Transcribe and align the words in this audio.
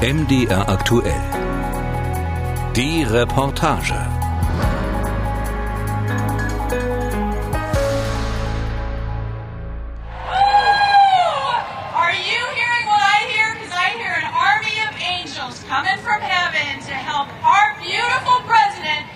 MDR 0.00 0.68
aktuell. 0.68 1.20
Die 2.76 3.02
Reportage. 3.02 3.96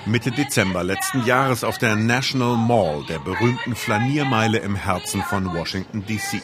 Mitte 0.04 0.32
Dezember 0.32 0.82
letzten 0.82 1.24
Jahres 1.24 1.62
auf 1.62 1.78
der 1.78 1.94
National 1.94 2.56
Mall, 2.56 3.04
der 3.08 3.20
berühmten 3.20 3.76
Flaniermeile 3.76 4.58
im 4.58 4.74
Herzen 4.74 5.22
von 5.22 5.46
Washington, 5.54 6.04
D.C. 6.04 6.42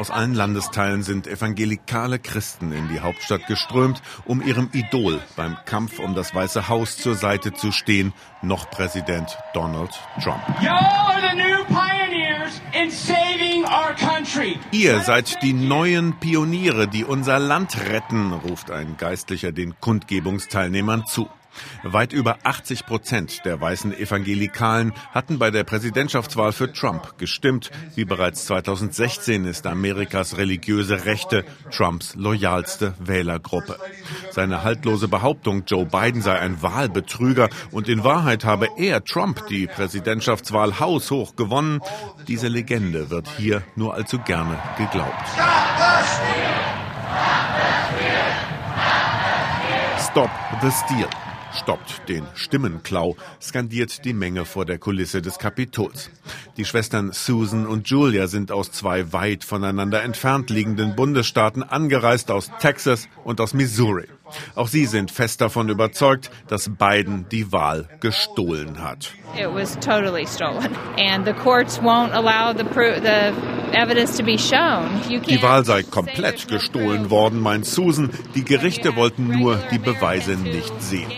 Aus 0.00 0.10
allen 0.10 0.32
Landesteilen 0.32 1.02
sind 1.02 1.26
evangelikale 1.26 2.18
Christen 2.18 2.72
in 2.72 2.88
die 2.88 3.00
Hauptstadt 3.00 3.46
geströmt, 3.46 4.00
um 4.24 4.40
ihrem 4.40 4.70
Idol 4.72 5.20
beim 5.36 5.58
Kampf 5.66 5.98
um 5.98 6.14
das 6.14 6.34
Weiße 6.34 6.70
Haus 6.70 6.96
zur 6.96 7.16
Seite 7.16 7.52
zu 7.52 7.70
stehen, 7.70 8.14
noch 8.40 8.70
Präsident 8.70 9.36
Donald 9.52 9.90
Trump. 10.22 10.40
Ihr 14.72 15.00
seid 15.00 15.42
die 15.42 15.52
neuen 15.52 16.18
Pioniere, 16.18 16.88
die 16.88 17.04
unser 17.04 17.38
Land 17.38 17.76
retten, 17.90 18.32
ruft 18.32 18.70
ein 18.70 18.96
Geistlicher 18.96 19.52
den 19.52 19.78
Kundgebungsteilnehmern 19.80 21.04
zu. 21.04 21.28
Weit 21.82 22.12
über 22.12 22.38
80 22.44 22.86
Prozent 22.86 23.44
der 23.44 23.60
weißen 23.60 23.96
Evangelikalen 23.96 24.92
hatten 25.12 25.38
bei 25.38 25.50
der 25.50 25.64
Präsidentschaftswahl 25.64 26.52
für 26.52 26.72
Trump 26.72 27.18
gestimmt. 27.18 27.70
Wie 27.94 28.04
bereits 28.04 28.46
2016 28.46 29.44
ist 29.44 29.66
Amerikas 29.66 30.36
religiöse 30.36 31.04
Rechte 31.04 31.44
Trumps 31.70 32.14
loyalste 32.14 32.94
Wählergruppe. 32.98 33.76
Seine 34.30 34.62
haltlose 34.62 35.08
Behauptung, 35.08 35.64
Joe 35.66 35.86
Biden 35.86 36.22
sei 36.22 36.38
ein 36.38 36.62
Wahlbetrüger 36.62 37.48
und 37.70 37.88
in 37.88 38.04
Wahrheit 38.04 38.44
habe 38.44 38.68
er 38.76 39.04
Trump 39.04 39.46
die 39.48 39.66
Präsidentschaftswahl 39.66 40.78
haushoch 40.78 41.36
gewonnen, 41.36 41.80
diese 42.28 42.48
Legende 42.48 43.10
wird 43.10 43.28
hier 43.36 43.62
nur 43.76 43.94
allzu 43.94 44.18
gerne 44.18 44.58
geglaubt. 44.76 45.14
Stop 50.10 50.30
the 50.60 50.70
Steal. 50.70 51.29
Stoppt 51.52 52.08
den 52.08 52.24
Stimmenklau, 52.34 53.16
skandiert 53.40 54.04
die 54.04 54.12
Menge 54.12 54.44
vor 54.44 54.64
der 54.64 54.78
Kulisse 54.78 55.20
des 55.20 55.38
Kapitols. 55.38 56.10
Die 56.56 56.64
Schwestern 56.64 57.12
Susan 57.12 57.66
und 57.66 57.88
Julia 57.88 58.26
sind 58.26 58.52
aus 58.52 58.70
zwei 58.70 59.12
weit 59.12 59.44
voneinander 59.44 60.02
entfernt 60.02 60.50
liegenden 60.50 60.94
Bundesstaaten 60.94 61.62
angereist 61.62 62.30
aus 62.30 62.50
Texas 62.60 63.08
und 63.24 63.40
aus 63.40 63.54
Missouri. 63.54 64.06
Auch 64.54 64.68
sie 64.68 64.86
sind 64.86 65.10
fest 65.10 65.40
davon 65.40 65.68
überzeugt, 65.68 66.30
dass 66.46 66.68
Biden 66.68 67.26
die 67.30 67.50
Wahl 67.50 67.88
gestohlen 68.00 68.82
hat. 68.82 69.12
It 69.36 69.48
was 69.52 69.78
totally 69.80 70.26
stolen, 70.26 70.76
and 70.98 71.26
the 71.26 71.32
courts 71.32 71.80
won't 71.80 72.12
allow 72.12 72.52
the, 72.52 72.64
Die 73.72 75.42
Wahl 75.42 75.64
sei 75.64 75.82
komplett 75.84 76.48
gestohlen 76.48 77.10
worden, 77.10 77.40
meint 77.40 77.66
Susan. 77.66 78.10
Die 78.34 78.44
Gerichte 78.44 78.96
wollten 78.96 79.28
nur 79.28 79.56
die 79.70 79.78
Beweise 79.78 80.32
nicht 80.32 80.82
sehen. 80.82 81.10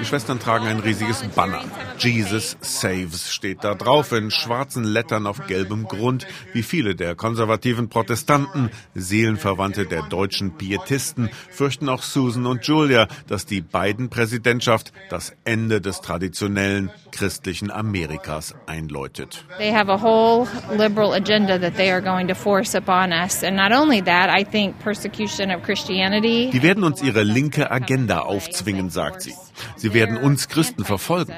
Die 0.00 0.04
Schwestern 0.04 0.38
tragen 0.38 0.66
ein 0.66 0.78
riesiges 0.78 1.22
Banner. 1.34 1.64
Jesus 1.98 2.56
Saves 2.60 3.32
steht 3.32 3.64
da 3.64 3.74
drauf 3.74 4.12
in 4.12 4.30
schwarzen 4.30 4.84
Lettern 4.84 5.26
auf 5.26 5.48
gelbem 5.48 5.88
Grund, 5.88 6.24
wie 6.52 6.62
viele 6.62 6.94
der 6.94 7.16
konservativen 7.16 7.88
Protestanten, 7.88 8.70
Seelenverwandte 8.94 9.86
der 9.86 10.02
deutschen 10.02 10.56
Pietisten, 10.56 11.30
fürchten 11.50 11.88
auch 11.88 12.04
Susan 12.04 12.46
und 12.46 12.64
Julia, 12.64 13.08
dass 13.26 13.44
die 13.44 13.60
beiden 13.60 14.08
Präsidentschaft 14.08 14.92
das 15.10 15.32
Ende 15.44 15.80
des 15.80 16.00
traditionellen 16.00 16.90
christlichen 17.10 17.72
Amerikas 17.72 18.54
einläutet. 18.66 19.44
They 19.58 19.72
have 19.72 19.90
a 19.90 20.00
whole 20.00 20.46
liberal 20.76 21.12
agenda 21.12 21.58
that 21.58 21.76
they 21.76 21.90
are 21.90 22.02
going 22.02 22.28
to 22.28 22.36
force 22.36 22.76
upon 22.76 23.10
us. 23.10 23.42
And 23.42 23.56
not 23.56 23.72
only 23.72 24.00
that, 24.02 24.30
I 24.30 24.44
think 24.44 24.78
persecution 24.78 25.50
of 25.50 25.62
Christianity. 25.64 26.50
Die 26.52 26.62
werden 26.62 26.84
uns 26.84 27.02
ihre 27.02 27.24
linke 27.24 27.72
Agenda 27.72 28.20
aufzwingen, 28.20 28.90
sagt 28.90 29.22
sie. 29.22 29.34
Sie 29.76 29.94
werden 29.94 30.16
uns 30.16 30.48
Christen 30.48 30.84
verfolgen. 30.84 31.34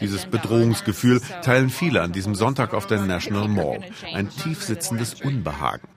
Dieses 0.00 0.26
Bedrohungsgefühl 0.26 1.20
teilen 1.42 1.70
viele 1.70 2.02
an 2.02 2.12
diesem 2.12 2.34
Sonntag 2.34 2.74
auf 2.74 2.86
der 2.86 3.00
National 3.00 3.48
Mall. 3.48 3.80
Ein 4.14 4.30
tiefsitzendes 4.30 5.20
Unbehagen. 5.22 5.88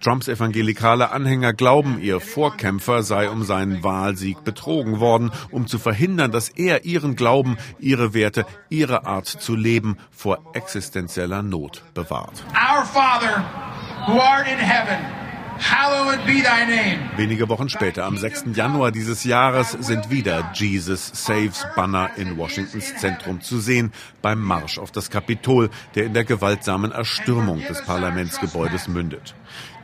Trumps 0.00 0.28
evangelikale 0.28 1.10
Anhänger 1.10 1.52
glauben, 1.52 2.00
ihr 2.00 2.20
Vorkämpfer 2.20 3.02
sei 3.02 3.28
um 3.28 3.42
seinen 3.42 3.82
Wahlsieg 3.82 4.44
betrogen 4.44 5.00
worden, 5.00 5.30
um 5.50 5.66
zu 5.66 5.78
verhindern, 5.78 6.30
dass 6.30 6.48
er 6.48 6.84
ihren 6.84 7.16
Glauben, 7.16 7.56
ihre 7.78 8.14
Werte, 8.14 8.46
ihre 8.68 9.06
Art 9.06 9.26
zu 9.26 9.56
leben 9.56 9.96
vor 10.10 10.38
existenzieller 10.54 11.42
Not 11.42 11.82
bewahrt. 11.94 12.44
Our 12.54 12.84
Father, 12.84 13.44
who 14.06 14.20
art 14.20 14.46
in 14.46 14.58
heaven, 14.58 15.23
hallowed 15.58 16.24
be 16.26 16.42
thy 16.42 16.64
name. 16.66 17.10
Wenige 17.16 17.48
Wochen 17.48 17.68
später, 17.68 18.04
am 18.04 18.16
6. 18.16 18.44
Januar 18.54 18.92
dieses 18.92 19.24
Jahres, 19.24 19.72
sind 19.72 20.10
wieder 20.10 20.50
Jesus 20.54 21.10
Saves 21.12 21.66
Banner 21.76 22.10
in 22.16 22.36
Washingtons 22.36 22.96
Zentrum 22.96 23.40
zu 23.40 23.58
sehen 23.58 23.92
beim 24.22 24.40
Marsch 24.40 24.78
auf 24.78 24.90
das 24.90 25.10
Kapitol, 25.10 25.70
der 25.94 26.04
in 26.04 26.14
der 26.14 26.24
gewaltsamen 26.24 26.92
Erstürmung 26.92 27.60
des 27.68 27.82
Parlamentsgebäudes 27.82 28.88
mündet. 28.88 29.34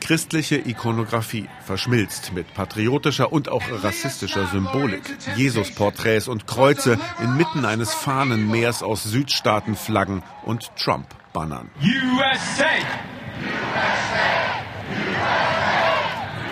Christliche 0.00 0.56
Ikonografie 0.56 1.48
verschmilzt 1.64 2.32
mit 2.32 2.52
patriotischer 2.54 3.32
und 3.32 3.48
auch 3.48 3.62
rassistischer 3.82 4.46
Symbolik. 4.46 5.02
Jesus-Porträts 5.36 6.26
und 6.26 6.46
Kreuze 6.46 6.98
inmitten 7.22 7.64
eines 7.64 7.92
Fahnenmeers 7.92 8.82
aus 8.82 9.04
Südstaatenflaggen 9.04 10.22
und 10.44 10.74
Trump-Bannern. 10.76 11.70
USA. 11.82 12.64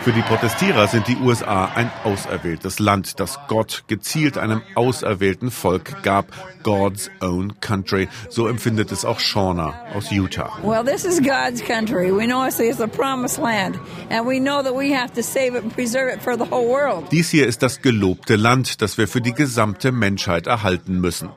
Für 0.08 0.14
die 0.14 0.22
Protestierer 0.22 0.88
sind 0.88 1.06
die 1.06 1.16
USA 1.16 1.70
ein 1.74 1.90
auserwähltes 2.02 2.78
Land, 2.78 3.20
das 3.20 3.38
Gott 3.46 3.84
gezielt 3.88 4.38
einem 4.38 4.62
auserwählten 4.74 5.50
Volk 5.50 6.02
gab. 6.02 6.32
God's 6.62 7.10
own 7.20 7.60
country. 7.60 8.08
So 8.30 8.48
empfindet 8.48 8.90
es 8.90 9.04
auch 9.04 9.20
Shauna 9.20 9.74
aus 9.94 10.10
Utah. 10.10 10.56
Well, 10.62 10.82
this 10.82 11.04
is 11.04 11.20
God's 11.20 11.62
country. 11.62 12.10
We 12.10 12.26
know 12.26 12.46
it's 12.46 12.80
a 12.80 12.86
promised 12.86 13.38
land, 13.38 13.78
and 14.08 14.26
we 14.26 14.40
know 14.40 14.62
that 14.62 14.74
we 14.74 14.96
have 14.96 15.12
to 15.12 15.22
save 15.22 15.54
it 15.54 15.64
and 15.64 15.74
preserve 15.74 16.10
it 16.10 16.22
for 16.22 16.38
the 16.38 16.50
whole 16.50 16.66
world. 16.66 17.10
Dies 17.10 17.28
hier 17.28 17.46
ist 17.46 17.62
das 17.62 17.82
gelobte 17.82 18.36
Land, 18.36 18.80
das 18.80 18.96
wir 18.96 19.08
für 19.08 19.20
die 19.20 19.34
gesamte 19.34 19.92
Menschheit 19.92 20.46
erhalten 20.46 21.00
müssen. 21.00 21.28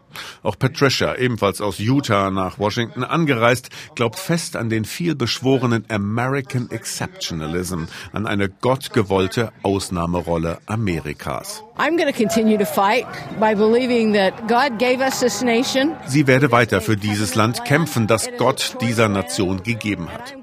Auch 0.44 0.58
Patricia, 0.58 1.16
ebenfalls 1.16 1.62
aus 1.62 1.80
Utah 1.80 2.32
nach 2.32 2.60
Washington 2.60 3.04
angereist, 3.04 3.70
glaubt 3.96 4.18
fest 4.20 4.56
an 4.56 4.70
den 4.70 4.86
vielbeschworenen 4.86 5.86
American 5.90 6.70
Exceptionalism, 6.70 7.84
an 8.14 8.28
eine 8.28 8.50
gottgewollte 8.50 9.52
Ausnahmerolle 9.64 10.60
Amerikas. 10.66 11.64
Sie 16.08 16.28
werde 16.28 16.52
weiter 16.52 16.82
für 16.82 16.98
dieses 16.98 17.36
Land 17.36 17.66
kämpfen, 17.66 18.08
das 18.08 18.30
Gott 18.38 18.78
dieser 18.82 19.10
Nation 19.10 19.64
gegeben 19.64 20.10
hat. 20.12 20.36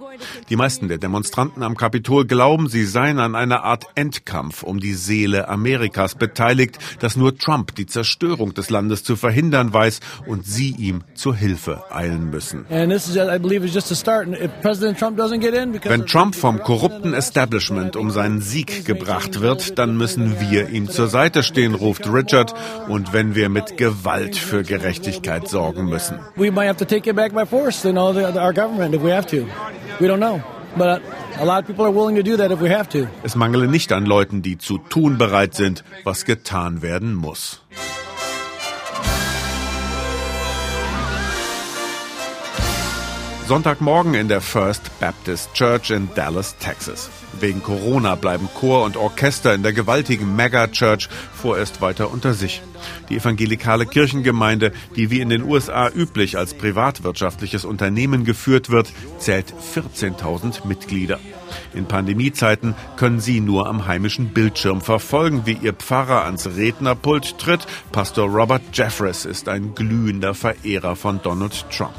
Die 0.48 0.56
meisten 0.56 0.88
der 0.88 0.98
Demonstranten 0.98 1.62
am 1.62 1.76
Kapitol 1.76 2.26
glauben, 2.26 2.68
sie 2.68 2.84
seien 2.84 3.18
an 3.18 3.34
einer 3.34 3.64
Art 3.64 3.84
Endkampf 3.94 4.62
um 4.62 4.80
die 4.80 4.94
Seele 4.94 5.48
Amerikas 5.48 6.14
beteiligt, 6.14 6.78
dass 7.00 7.16
nur 7.16 7.36
Trump 7.36 7.74
die 7.74 7.86
Zerstörung 7.86 8.54
des 8.54 8.70
Landes 8.70 9.04
zu 9.04 9.16
verhindern 9.16 9.72
weiß 9.72 10.00
und 10.26 10.46
sie 10.46 10.70
ihm 10.70 11.02
zur 11.14 11.34
Hilfe 11.34 11.84
eilen 11.90 12.30
müssen. 12.30 12.66
And 12.70 12.92
this 12.92 13.08
is, 13.08 13.16
I 13.16 13.38
believe, 13.38 13.64
is 13.64 13.74
just 13.74 13.90
a 13.92 13.94
start. 13.94 14.26
And 14.26 14.36
if 14.36 14.50
President 14.62 14.98
Trump 14.98 15.18
doesn't 15.18 15.40
get 15.40 15.54
in, 15.54 15.72
because 15.72 15.90
Wenn 15.90 16.06
Trump 16.06 16.34
vom 16.34 16.58
korrupten 16.62 17.14
Establishment 17.14 17.96
um 17.96 18.10
seinen 18.10 18.40
Sieg 18.40 18.84
gebracht 18.84 19.40
wird, 19.40 19.78
dann 19.78 19.96
müssen 19.96 20.40
wir 20.40 20.70
ihm 20.70 20.88
zur 20.88 21.08
Seite 21.08 21.42
stehen, 21.42 21.74
ruft 21.74 22.06
Richard, 22.12 22.54
und 22.88 23.12
wenn 23.12 23.34
wir 23.34 23.48
mit 23.48 23.76
Gewalt 23.76 24.36
für 24.36 24.62
Gerechtigkeit 24.62 25.48
sorgen 25.48 25.86
müssen. 25.88 26.18
we 26.36 26.50
might 26.50 26.68
have 26.68 26.76
to 26.78 26.84
take 26.84 27.08
it 27.08 27.16
back 27.16 27.32
by 27.32 27.44
force. 27.44 27.84
You 27.84 27.92
know, 27.92 28.12
the, 28.12 28.32
the, 28.32 28.40
our 28.40 28.52
government 28.52 28.94
if 28.94 29.02
we 29.02 29.10
have 29.10 29.26
to. 29.26 29.46
We 30.00 30.06
don't 30.06 30.20
know, 30.20 30.40
but 30.76 31.02
a 31.40 31.44
lot 31.44 31.60
of 31.60 31.66
people 31.66 31.84
are 31.84 31.90
willing 31.90 32.14
to 32.16 32.22
do 32.22 32.36
that 32.36 32.52
if 32.52 32.60
we 32.60 32.68
have 32.70 32.88
to. 32.90 33.08
Es 33.24 33.34
mangele 33.34 33.66
nicht 33.66 33.90
an 33.92 34.06
Leuten, 34.06 34.42
die 34.42 34.58
zu 34.58 34.78
tun 34.78 35.18
bereit 35.18 35.54
sind, 35.54 35.82
was 36.04 36.24
getan 36.24 36.82
werden 36.82 37.14
muss. 37.14 37.60
Sonntagmorgen 43.48 44.12
in 44.12 44.28
der 44.28 44.42
First 44.42 45.00
Baptist 45.00 45.54
Church 45.54 45.90
in 45.90 46.10
Dallas, 46.14 46.58
Texas. 46.58 47.08
Wegen 47.40 47.62
Corona 47.62 48.14
bleiben 48.14 48.46
Chor 48.54 48.84
und 48.84 48.98
Orchester 48.98 49.54
in 49.54 49.62
der 49.62 49.72
gewaltigen 49.72 50.36
Mega 50.36 50.66
Church 50.66 51.08
vorerst 51.32 51.80
weiter 51.80 52.10
unter 52.12 52.34
sich. 52.34 52.60
Die 53.08 53.16
evangelikale 53.16 53.86
Kirchengemeinde, 53.86 54.72
die 54.96 55.10
wie 55.10 55.20
in 55.20 55.30
den 55.30 55.44
USA 55.44 55.88
üblich 55.88 56.36
als 56.36 56.52
privatwirtschaftliches 56.52 57.64
Unternehmen 57.64 58.24
geführt 58.24 58.68
wird, 58.68 58.92
zählt 59.16 59.54
14.000 59.74 60.66
Mitglieder. 60.66 61.18
In 61.72 61.86
Pandemiezeiten 61.86 62.74
können 62.98 63.20
sie 63.20 63.40
nur 63.40 63.66
am 63.66 63.86
heimischen 63.86 64.34
Bildschirm 64.34 64.82
verfolgen, 64.82 65.46
wie 65.46 65.56
ihr 65.62 65.72
Pfarrer 65.72 66.26
ans 66.26 66.46
Rednerpult 66.46 67.38
tritt. 67.38 67.66
Pastor 67.92 68.28
Robert 68.28 68.60
Jeffress 68.74 69.24
ist 69.24 69.48
ein 69.48 69.74
glühender 69.74 70.34
Verehrer 70.34 70.96
von 70.96 71.22
Donald 71.22 71.64
Trump. 71.70 71.96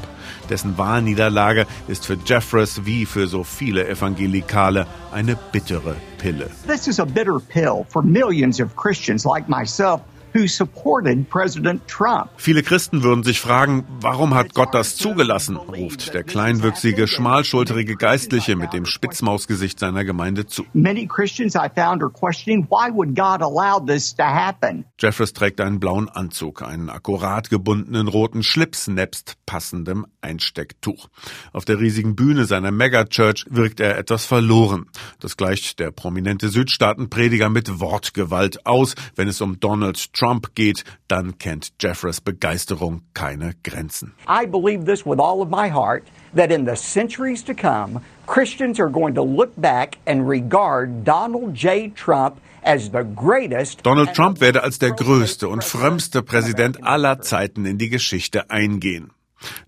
Dessen 0.50 0.76
Wahlniederlage 0.76 1.66
ist 1.88 2.04
für 2.06 2.18
Jeffress 2.26 2.84
wie 2.84 3.06
für 3.06 3.26
so 3.26 3.44
viele 3.44 3.88
Evangelikale 3.88 4.86
eine 5.12 5.36
bittere 5.52 5.96
Pille. 6.18 6.50
This 6.66 6.88
is 6.88 7.00
a 7.00 7.04
bitter 7.04 7.40
pill 7.40 7.86
for 7.88 8.02
millions 8.02 8.60
of 8.60 8.74
Christians 8.76 9.24
like 9.24 9.48
myself 9.48 10.00
who 10.32 10.46
supported 10.46 11.28
President 11.28 11.86
Trump. 11.88 12.30
Viele 12.36 12.62
Christen 12.62 13.02
würden 13.02 13.24
sich 13.24 13.40
fragen, 13.40 13.84
warum 14.00 14.34
hat 14.34 14.54
Gott 14.54 14.74
das 14.74 14.96
zugelassen, 14.96 15.56
ruft 15.56 16.14
der 16.14 16.22
kleinwüchsige, 16.22 17.08
schmalschulterige 17.08 17.96
Geistliche 17.96 18.56
mit 18.56 18.72
dem 18.72 18.86
Spitzmausgesicht 18.86 19.78
seiner 19.78 20.04
Gemeinde 20.04 20.46
zu. 20.46 20.64
Many 20.72 21.06
Christians 21.06 21.54
I 21.54 21.68
found 21.74 22.02
are 22.02 22.10
questioning 22.10 22.66
why 22.70 22.90
would 22.92 23.14
God 23.14 23.42
allow 23.42 23.84
this 23.84 24.14
to 24.14 24.22
happen? 24.22 24.84
Jeffress 24.98 25.32
trägt 25.32 25.60
einen 25.60 25.80
blauen 25.80 26.08
Anzug, 26.08 26.62
einen 26.62 26.90
akkurat 26.90 27.50
gebundenen 27.50 28.08
roten 28.08 28.42
Schlips 28.42 28.88
nebst 28.88 29.34
passendem 29.46 30.06
Einstecktuch. 30.20 31.08
Auf 31.52 31.64
der 31.64 31.80
riesigen 31.80 32.14
Bühne 32.14 32.44
seiner 32.44 32.70
Megachurch 32.70 33.46
wirkt 33.50 33.80
er 33.80 33.98
etwas 33.98 34.26
verloren. 34.26 34.86
Das 35.18 35.36
gleicht 35.36 35.80
der 35.80 35.90
prominente 35.90 36.48
Südstaatenprediger 36.48 37.48
mit 37.48 37.80
Wortgewalt 37.80 38.64
aus, 38.66 38.94
wenn 39.16 39.28
es 39.28 39.40
um 39.40 39.58
Donald 39.58 40.12
Trump 40.12 40.19
geht, 40.54 40.84
dann 41.08 41.38
kennt 41.38 41.72
Jeffress 41.80 42.20
Begeisterung 42.20 43.02
keine 43.14 43.54
Grenzen. 43.62 44.14
I 44.28 44.46
believe 44.46 44.84
this 44.84 45.04
with 45.04 45.18
all 45.18 45.40
of 45.40 45.48
my 45.48 45.70
heart 45.70 46.04
that 46.34 46.50
in 46.50 46.66
the 46.66 46.76
centuries 46.76 47.44
to 47.44 47.54
come, 47.54 48.00
Christians 48.26 48.78
are 48.78 48.90
going 48.90 49.14
to 49.14 49.22
look 49.22 49.50
back 49.56 49.98
and 50.06 50.28
regard 50.28 51.04
Donald 51.04 51.54
J. 51.54 51.94
Trump 51.94 52.36
as 52.62 52.90
the 52.90 53.04
greatest. 53.04 53.84
Donald 53.84 54.14
Trump 54.14 54.40
werde 54.40 54.62
als 54.62 54.78
der 54.78 54.92
größte 54.92 55.48
und 55.48 55.64
frömmste 55.64 56.22
Präsident 56.22 56.84
aller 56.84 57.20
Zeiten 57.20 57.64
in 57.64 57.78
die 57.78 57.88
Geschichte 57.88 58.50
eingehen. 58.50 59.10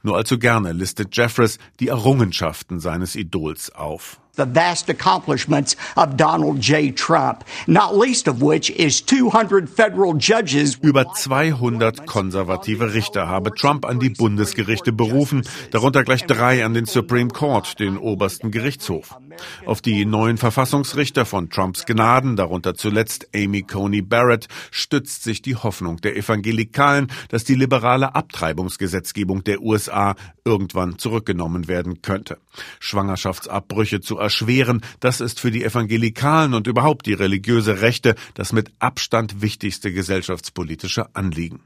Nur 0.03 0.17
allzu 0.17 0.39
gerne 0.39 0.73
listet 0.73 1.17
Jeffress 1.17 1.59
die 1.81 1.89
Errungenschaften 1.89 2.81
seines 2.81 3.17
Idols 3.17 3.75
auf. 3.75 4.21
The 4.37 4.47
vast 4.47 4.89
accomplishments 4.89 5.77
of 5.95 6.17
Donald 6.17 6.59
J. 6.61 6.91
Trump, 6.91 7.45
not 7.67 7.95
least 7.95 8.29
of 8.29 8.41
which 8.41 8.71
is 8.71 9.03
200 9.03 9.69
federal 9.69 10.15
judges. 10.15 10.77
Über 10.81 11.13
200 11.13 12.07
konservative 12.07 12.95
Richter 12.95 13.29
habe 13.29 13.55
Trump 13.55 13.85
an 13.85 14.01
die 14.01 14.09
Bundesgerichte 14.09 14.93
berufen, 14.93 15.43
darunter 15.71 16.03
gleich 16.03 16.25
drei 16.25 16.65
an 16.65 16.73
den 16.73 16.87
Supreme 16.87 17.29
Court, 17.29 17.79
den 17.79 17.99
obersten 17.99 18.51
Gerichtshof. 18.51 19.19
Auf 19.67 19.83
die 19.83 20.05
neuen 20.05 20.39
Verfassungsrichter 20.39 21.25
von 21.27 21.51
Trumps 21.51 21.85
Gnaden, 21.85 22.37
darunter 22.37 22.75
zuletzt 22.75 23.29
Amy 23.35 23.63
Coney 23.63 24.03
Barrett, 24.03 24.49
stützt 24.71 25.25
sich 25.25 25.43
die 25.43 25.57
Hoffnung 25.57 25.99
der 25.99 26.17
Evangelikalen, 26.17 27.09
dass 27.29 27.45
die 27.45 27.55
liberale 27.55 28.15
Abtreibungsgesetzgebung 28.15 29.45
der 29.45 29.61
USA 29.61 30.15
irgendwann 30.45 30.99
zurückgenommen 30.99 31.69
werden 31.69 32.03
könnte. 32.03 32.39
Schwangerschaftsabbrüche 32.81 34.01
zu 34.01 34.19
erschweren, 34.23 34.81
das 35.01 35.21
ist 35.21 35.41
für 35.41 35.51
die 35.51 35.65
Evangelikalen 35.65 36.55
und 36.55 36.67
überhaupt 36.67 37.07
die 37.07 37.13
religiöse 37.13 37.81
Rechte 37.81 38.15
das 38.35 38.53
mit 38.53 38.71
Abstand 38.79 39.43
wichtigste 39.43 39.93
gesellschaftspolitische 39.93 41.15
Anliegen. 41.15 41.61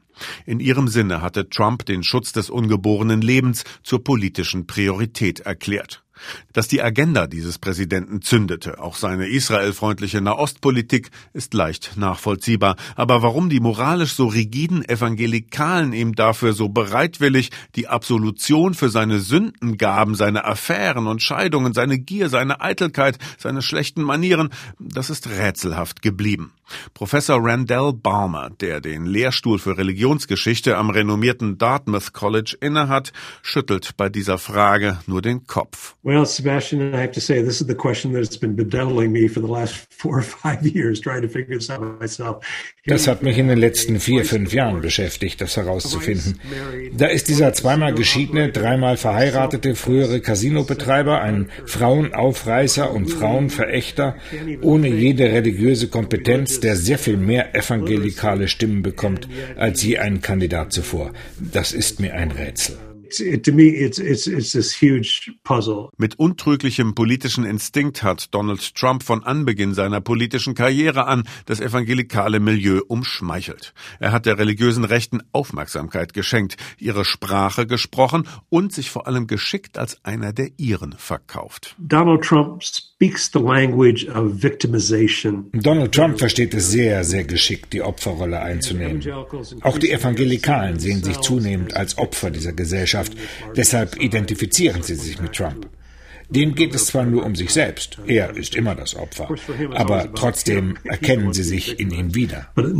In 0.45 0.59
ihrem 0.59 0.87
Sinne 0.87 1.21
hatte 1.21 1.49
Trump 1.49 1.85
den 1.85 2.03
Schutz 2.03 2.33
des 2.33 2.49
ungeborenen 2.49 3.21
Lebens 3.21 3.63
zur 3.83 4.03
politischen 4.03 4.67
Priorität 4.67 5.41
erklärt. 5.41 6.03
Dass 6.53 6.67
die 6.67 6.81
Agenda 6.81 7.27
dieses 7.27 7.57
Präsidenten 7.57 8.21
zündete, 8.21 8.79
auch 8.79 8.95
seine 8.95 9.27
israelfreundliche 9.27 10.21
Nahostpolitik, 10.21 11.11
ist 11.33 11.53
leicht 11.53 11.97
nachvollziehbar. 11.97 12.75
Aber 12.95 13.21
warum 13.21 13.49
die 13.49 13.59
moralisch 13.59 14.13
so 14.13 14.27
rigiden 14.27 14.87
Evangelikalen 14.87 15.93
ihm 15.93 16.15
dafür 16.15 16.53
so 16.53 16.69
bereitwillig 16.69 17.51
die 17.75 17.87
Absolution 17.87 18.73
für 18.73 18.89
seine 18.89 19.19
Sünden 19.19 19.77
gaben, 19.77 20.15
seine 20.15 20.45
Affären 20.45 21.07
und 21.07 21.21
Scheidungen, 21.21 21.73
seine 21.73 21.99
Gier, 21.99 22.29
seine 22.29 22.61
Eitelkeit, 22.61 23.17
seine 23.37 23.61
schlechten 23.61 24.01
Manieren, 24.01 24.49
das 24.79 25.09
ist 25.09 25.27
rätselhaft 25.27 26.01
geblieben. 26.01 26.53
Professor 26.93 27.39
Randall 27.41 27.93
Balmer, 27.93 28.49
der 28.49 28.81
den 28.81 29.05
Lehrstuhl 29.05 29.59
für 29.59 29.77
Religionsgeschichte 29.77 30.77
am 30.77 30.89
renommierten 30.89 31.57
Dartmouth 31.57 32.13
College 32.13 32.57
innehat, 32.59 33.13
schüttelt 33.41 33.95
bei 33.97 34.09
dieser 34.09 34.37
Frage 34.37 34.99
nur 35.07 35.21
den 35.21 35.47
Kopf. 35.47 35.95
Well, 36.07 36.25
Sebastian, 36.25 36.95
I 36.95 37.01
have 37.01 37.11
to 37.15 37.19
say, 37.19 37.41
this 37.41 37.59
is 37.59 37.67
the 37.67 37.75
question 37.75 38.13
that's 38.13 38.37
been 38.37 38.55
bedeviling 38.55 39.11
me 39.11 39.27
for 39.27 39.41
the 39.41 39.51
last 39.51 39.75
four 39.89 40.19
or 40.19 40.21
five 40.21 40.65
years, 40.65 41.01
trying 41.01 41.21
to 41.21 41.27
figure 41.27 41.57
this 41.57 41.69
out 41.69 41.81
myself. 41.99 42.45
Das 42.85 43.07
hat 43.07 43.23
mich 43.23 43.37
in 43.37 43.49
den 43.49 43.57
letzten 43.57 43.99
vier, 43.99 44.23
fünf 44.23 44.53
Jahren 44.53 44.79
beschäftigt, 44.79 45.41
das 45.41 45.57
herauszufinden. 45.57 46.39
Da 46.95 47.07
ist 47.07 47.27
dieser 47.27 47.51
zweimal 47.51 47.93
geschiedene, 47.93 48.53
dreimal 48.53 48.95
verheiratete 48.95 49.75
frühere 49.75 50.21
Casinobetreiber 50.21 51.19
ein 51.19 51.49
Frauenaufreißer 51.65 52.89
und 52.89 53.09
Frauenverächter 53.09 54.15
ohne 54.61 54.87
jede 54.87 55.25
religiöse 55.25 55.89
Kompetenz, 55.89 56.61
der 56.61 56.77
sehr 56.77 56.99
viel 56.99 57.17
mehr 57.17 57.53
evangelikale 57.53 58.47
Stimmen 58.47 58.81
bekommt 58.81 59.27
als 59.57 59.83
je 59.83 59.97
ein 59.97 60.21
Kandidat 60.21 60.71
zuvor. 60.71 61.11
Das 61.37 61.73
ist 61.73 61.99
mir 61.99 62.13
ein 62.13 62.31
Rätsel. 62.31 62.77
Mit 65.97 66.19
untrüglichem 66.19 66.95
politischen 66.95 67.43
Instinkt 67.45 68.03
hat 68.03 68.33
Donald 68.33 68.75
Trump 68.75 69.03
von 69.03 69.23
Anbeginn 69.23 69.73
seiner 69.73 70.01
politischen 70.01 70.55
Karriere 70.55 71.07
an 71.07 71.23
das 71.45 71.59
evangelikale 71.59 72.39
Milieu 72.39 72.81
umschmeichelt. 72.87 73.73
Er 73.99 74.11
hat 74.11 74.25
der 74.25 74.37
religiösen 74.37 74.83
Rechten 74.83 75.21
Aufmerksamkeit 75.31 76.13
geschenkt, 76.13 76.57
ihre 76.77 77.05
Sprache 77.05 77.67
gesprochen 77.67 78.27
und 78.49 78.73
sich 78.73 78.89
vor 78.89 79.07
allem 79.07 79.27
geschickt 79.27 79.77
als 79.77 80.03
einer 80.05 80.33
der 80.33 80.51
ihren 80.57 80.93
verkauft. 80.93 81.75
Donald 81.77 82.23
Trump 82.23 82.63
Donald 85.53 85.93
Trump 85.93 86.17
versteht 86.17 86.55
es 86.55 86.71
sehr, 86.71 87.03
sehr 87.03 87.25
geschickt, 87.25 87.71
die 87.71 87.83
Opferrolle 87.83 88.41
einzunehmen. 88.41 89.03
Auch 89.61 89.77
die 89.77 89.91
Evangelikalen 89.91 90.79
sehen 90.79 91.03
sich 91.03 91.19
zunehmend 91.19 91.75
als 91.75 91.99
Opfer 91.99 92.31
dieser 92.31 92.53
Gesellschaft. 92.53 93.13
Deshalb 93.55 94.01
identifizieren 94.01 94.81
sie 94.81 94.95
sich 94.95 95.21
mit 95.21 95.33
Trump. 95.33 95.67
Dem 96.29 96.55
geht 96.55 96.75
es 96.75 96.87
zwar 96.87 97.05
nur 97.05 97.25
um 97.25 97.35
sich 97.35 97.51
selbst, 97.51 97.99
er 98.05 98.35
ist 98.35 98.53
immer 98.55 98.75
das 98.75 98.95
Opfer, 98.95 99.29
aber 99.75 100.13
trotzdem 100.13 100.77
erkennen 100.83 101.31
sie 101.31 101.43
sich 101.43 101.79
in 101.79 101.91
ihm 101.91 102.15
wieder. 102.15 102.49
Uh, 102.57 102.61
uh, 102.61 102.73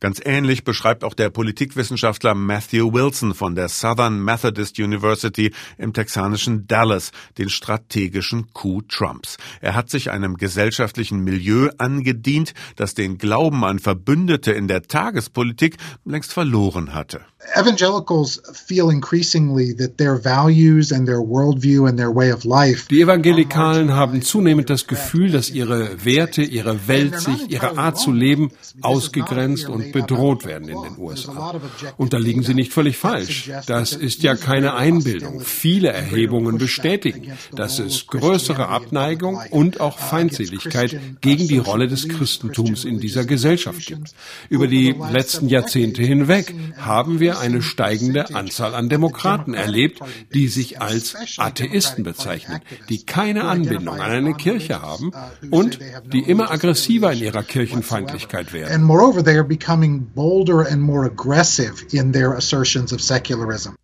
Ganz 0.00 0.20
ähnlich 0.24 0.64
beschreibt 0.64 1.04
auch 1.04 1.14
der 1.14 1.28
Politikwissenschaftler 1.30 2.34
Matthew 2.34 2.92
Wilson 2.94 3.34
von 3.34 3.54
der 3.54 3.68
Southern 3.68 4.24
Methodist 4.24 4.78
University 4.78 5.52
im 5.76 5.92
texanischen 5.92 6.66
Dallas 6.66 7.12
den 7.36 7.50
strategischen 7.50 8.52
Coup 8.54 8.88
Trumps. 8.88 9.36
Er 9.60 9.74
hat 9.74 9.90
sich 9.90 10.10
einem 10.10 10.38
gesellschaftlichen 10.38 11.22
Milieu 11.22 11.68
angedient, 11.76 12.54
das 12.76 12.94
den 12.94 13.18
Glauben 13.18 13.64
an 13.64 13.78
Verbündete 13.78 14.52
in 14.52 14.68
der 14.68 14.82
Tagespolitik 14.84 15.76
längst 16.06 16.32
verloren 16.32 16.94
hatte. 16.94 17.20
Evangelicals 17.54 18.37
feel 18.52 18.90
increasingly 18.90 19.74
that 19.76 19.98
their 19.98 20.16
values 20.22 20.92
and 20.92 21.06
their 21.06 21.20
worldview 21.20 21.88
and 21.88 21.98
their 21.98 22.14
way 22.14 22.32
of 22.32 22.44
life. 22.44 22.86
Die 22.88 23.00
Evangelikalen 23.00 23.92
haben 23.94 24.22
zunehmend 24.22 24.70
das 24.70 24.86
Gefühl, 24.86 25.30
dass 25.30 25.50
ihre 25.50 26.04
Werte, 26.04 26.42
ihre 26.42 26.88
Weltsicht, 26.88 27.50
ihre 27.50 27.78
Art 27.78 27.98
zu 27.98 28.12
leben 28.12 28.50
ausgegrenzt 28.80 29.68
und 29.68 29.92
bedroht 29.92 30.44
werden 30.44 30.68
in 30.68 30.82
den 30.82 30.98
USA. 30.98 31.60
Und 31.96 32.12
da 32.12 32.18
liegen 32.18 32.42
sie 32.42 32.54
nicht 32.54 32.72
völlig 32.72 32.96
falsch. 32.96 33.50
Das 33.66 33.92
ist 33.92 34.22
ja 34.22 34.36
keine 34.36 34.74
Einbildung. 34.74 35.40
Viele 35.40 35.88
Erhebungen 35.88 36.58
bestätigen, 36.58 37.32
dass 37.54 37.78
es 37.78 38.06
größere 38.06 38.68
Abneigung 38.68 39.40
und 39.50 39.80
auch 39.80 39.98
Feindseligkeit 39.98 40.98
gegen 41.20 41.48
die 41.48 41.58
Rolle 41.58 41.88
des 41.88 42.08
Christentums 42.08 42.84
in 42.84 43.00
dieser 43.00 43.24
Gesellschaft 43.24 43.86
gibt. 43.86 44.14
Über 44.48 44.66
die 44.66 44.94
letzten 45.12 45.48
Jahrzehnte 45.48 46.02
hinweg 46.02 46.54
haben 46.76 47.20
wir 47.20 47.38
eine 47.38 47.62
steigende 47.62 48.27
Anzahl 48.34 48.74
an 48.74 48.88
Demokraten 48.88 49.54
erlebt, 49.54 50.00
die 50.32 50.48
sich 50.48 50.80
als 50.80 51.16
Atheisten 51.38 52.04
bezeichnen, 52.04 52.60
die 52.88 53.04
keine 53.04 53.44
Anbindung 53.44 54.00
an 54.00 54.10
eine 54.10 54.34
Kirche 54.34 54.82
haben 54.82 55.12
und 55.50 55.78
die 56.12 56.20
immer 56.20 56.50
aggressiver 56.50 57.12
in 57.12 57.20
ihrer 57.20 57.42
Kirchenfeindlichkeit 57.42 58.52
werden. 58.52 58.72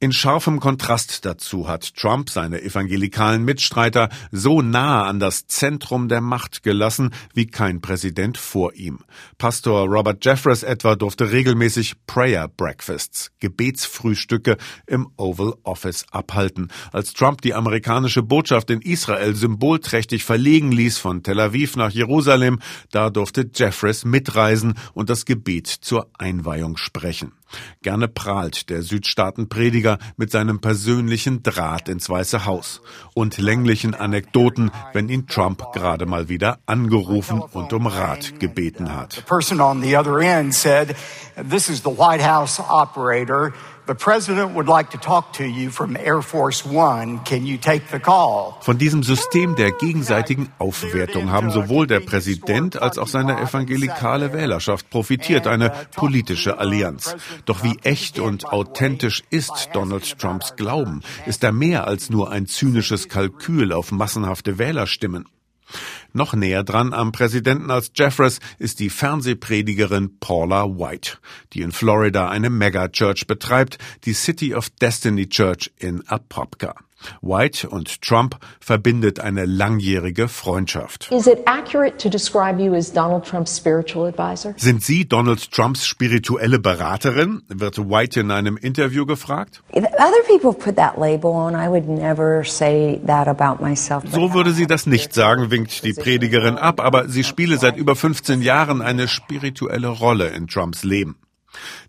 In 0.00 0.12
scharfem 0.12 0.60
Kontrast 0.60 1.24
dazu 1.24 1.68
hat 1.68 1.94
Trump 1.96 2.30
seine 2.30 2.62
evangelikalen 2.62 3.44
Mitstreiter 3.44 4.08
so 4.30 4.62
nahe 4.62 5.04
an 5.04 5.20
das 5.20 5.46
Zentrum 5.46 6.08
der 6.08 6.20
Macht 6.20 6.62
gelassen 6.62 7.10
wie 7.32 7.46
kein 7.46 7.80
Präsident 7.80 8.38
vor 8.38 8.74
ihm. 8.74 9.00
Pastor 9.38 9.86
Robert 9.86 10.24
Jeffress 10.24 10.62
etwa 10.62 10.96
durfte 10.96 11.30
regelmäßig 11.30 11.94
Prayer 12.06 12.48
Breakfasts, 12.48 13.30
Gebetsfrühstücke 13.40 14.33
im 14.86 15.08
Oval 15.16 15.54
Office 15.62 16.06
abhalten. 16.10 16.68
Als 16.92 17.12
Trump 17.12 17.42
die 17.42 17.54
amerikanische 17.54 18.22
Botschaft 18.22 18.70
in 18.70 18.80
Israel 18.80 19.34
symbolträchtig 19.34 20.24
verlegen 20.24 20.72
ließ 20.72 20.98
von 20.98 21.22
Tel 21.22 21.40
Aviv 21.40 21.76
nach 21.76 21.90
Jerusalem, 21.90 22.60
da 22.90 23.10
durfte 23.10 23.48
Jeffress 23.54 24.04
mitreisen 24.04 24.74
und 24.92 25.10
das 25.10 25.24
Gebet 25.24 25.66
zur 25.66 26.08
Einweihung 26.18 26.76
sprechen. 26.76 27.32
Gerne 27.82 28.08
prahlt 28.08 28.70
der 28.70 28.82
Südstaatenprediger 28.82 29.98
mit 30.16 30.30
seinem 30.30 30.60
persönlichen 30.60 31.42
Draht 31.42 31.88
ins 31.88 32.08
Weiße 32.08 32.44
Haus 32.44 32.80
und 33.14 33.38
länglichen 33.38 33.94
Anekdoten, 33.94 34.70
wenn 34.92 35.08
ihn 35.08 35.26
Trump 35.26 35.72
gerade 35.72 36.06
mal 36.06 36.28
wieder 36.28 36.58
angerufen 36.66 37.40
und 37.40 37.72
um 37.72 37.86
Rat 37.86 38.40
gebeten 38.40 38.94
hat. 38.94 39.22
The 43.86 43.94
president 43.94 44.54
would 44.54 44.66
like 44.66 44.88
to 44.92 44.98
talk 44.98 45.34
to 45.34 45.44
you 45.44 45.68
from 45.68 45.94
Air 45.94 46.22
Force 46.22 46.64
One. 46.64 47.20
Can 47.26 47.44
you 47.44 47.58
take 47.58 47.82
the 47.92 47.98
call? 47.98 48.56
Von 48.62 48.78
diesem 48.78 49.02
System 49.02 49.56
der 49.56 49.72
gegenseitigen 49.72 50.48
Aufwertung 50.58 51.30
haben 51.30 51.50
sowohl 51.50 51.86
der 51.86 52.00
Präsident 52.00 52.80
als 52.80 52.96
auch 52.96 53.08
seine 53.08 53.38
evangelikale 53.38 54.32
Wählerschaft 54.32 54.88
profitiert, 54.88 55.46
eine 55.46 55.70
politische 55.94 56.56
Allianz. 56.56 57.14
Doch 57.44 57.62
wie 57.62 57.78
echt 57.82 58.18
und 58.18 58.46
authentisch 58.46 59.22
ist 59.28 59.68
Donald 59.74 60.18
Trumps 60.18 60.56
Glauben? 60.56 61.02
Ist 61.26 61.44
er 61.44 61.52
mehr 61.52 61.86
als 61.86 62.08
nur 62.08 62.30
ein 62.30 62.46
zynisches 62.46 63.10
Kalkül 63.10 63.70
auf 63.70 63.92
massenhafte 63.92 64.56
Wählerstimmen? 64.56 65.26
Noch 66.16 66.32
näher 66.32 66.62
dran 66.62 66.92
am 66.94 67.10
Präsidenten 67.10 67.72
als 67.72 67.90
Jeffress 67.92 68.38
ist 68.60 68.78
die 68.78 68.88
Fernsehpredigerin 68.88 70.20
Paula 70.20 70.64
White, 70.64 71.18
die 71.52 71.62
in 71.62 71.72
Florida 71.72 72.28
eine 72.28 72.50
Megachurch 72.50 73.26
betreibt, 73.26 73.78
die 74.04 74.12
City 74.12 74.54
of 74.54 74.70
Destiny 74.70 75.28
Church 75.28 75.72
in 75.76 76.06
Apopka. 76.06 76.76
White 77.20 77.68
und 77.68 78.02
Trump 78.02 78.36
verbindet 78.60 79.20
eine 79.20 79.44
langjährige 79.44 80.28
Freundschaft. 80.28 81.10
Is 81.10 81.26
it 81.26 81.40
accurate 81.46 81.98
to 81.98 82.08
describe 82.08 82.62
you 82.62 82.74
as 82.74 82.92
Donald 82.92 83.24
Trump's 83.24 83.56
spiritual 83.56 84.06
advisor? 84.06 84.54
Sind 84.56 84.82
Sie 84.82 85.06
Donald 85.06 85.50
Trumps 85.50 85.86
spirituelle 85.86 86.58
Beraterin? 86.58 87.42
wird 87.48 87.78
White 87.78 88.20
in 88.20 88.30
einem 88.30 88.56
Interview 88.56 89.06
gefragt. 89.06 89.62
Other 89.72 90.22
people 90.26 90.52
put 90.52 90.76
that 90.76 90.98
label 90.98 91.30
on. 91.30 91.54
I 91.54 91.68
would 91.68 91.88
never 91.88 92.44
say 92.44 93.00
that 93.06 93.28
about 93.28 93.62
myself. 93.62 94.04
So 94.10 94.32
würde 94.32 94.52
sie 94.52 94.66
das 94.66 94.86
nicht 94.86 95.12
sagen, 95.14 95.50
winkt 95.50 95.84
die 95.84 95.94
Predigerin 96.04 96.58
ab, 96.58 96.80
aber 96.80 97.08
sie 97.08 97.24
spiele 97.24 97.56
seit 97.56 97.78
über 97.78 97.96
15 97.96 98.42
Jahren 98.42 98.82
eine 98.82 99.08
spirituelle 99.08 99.88
Rolle 99.88 100.28
in 100.28 100.48
Trumps 100.48 100.84
Leben. 100.84 101.16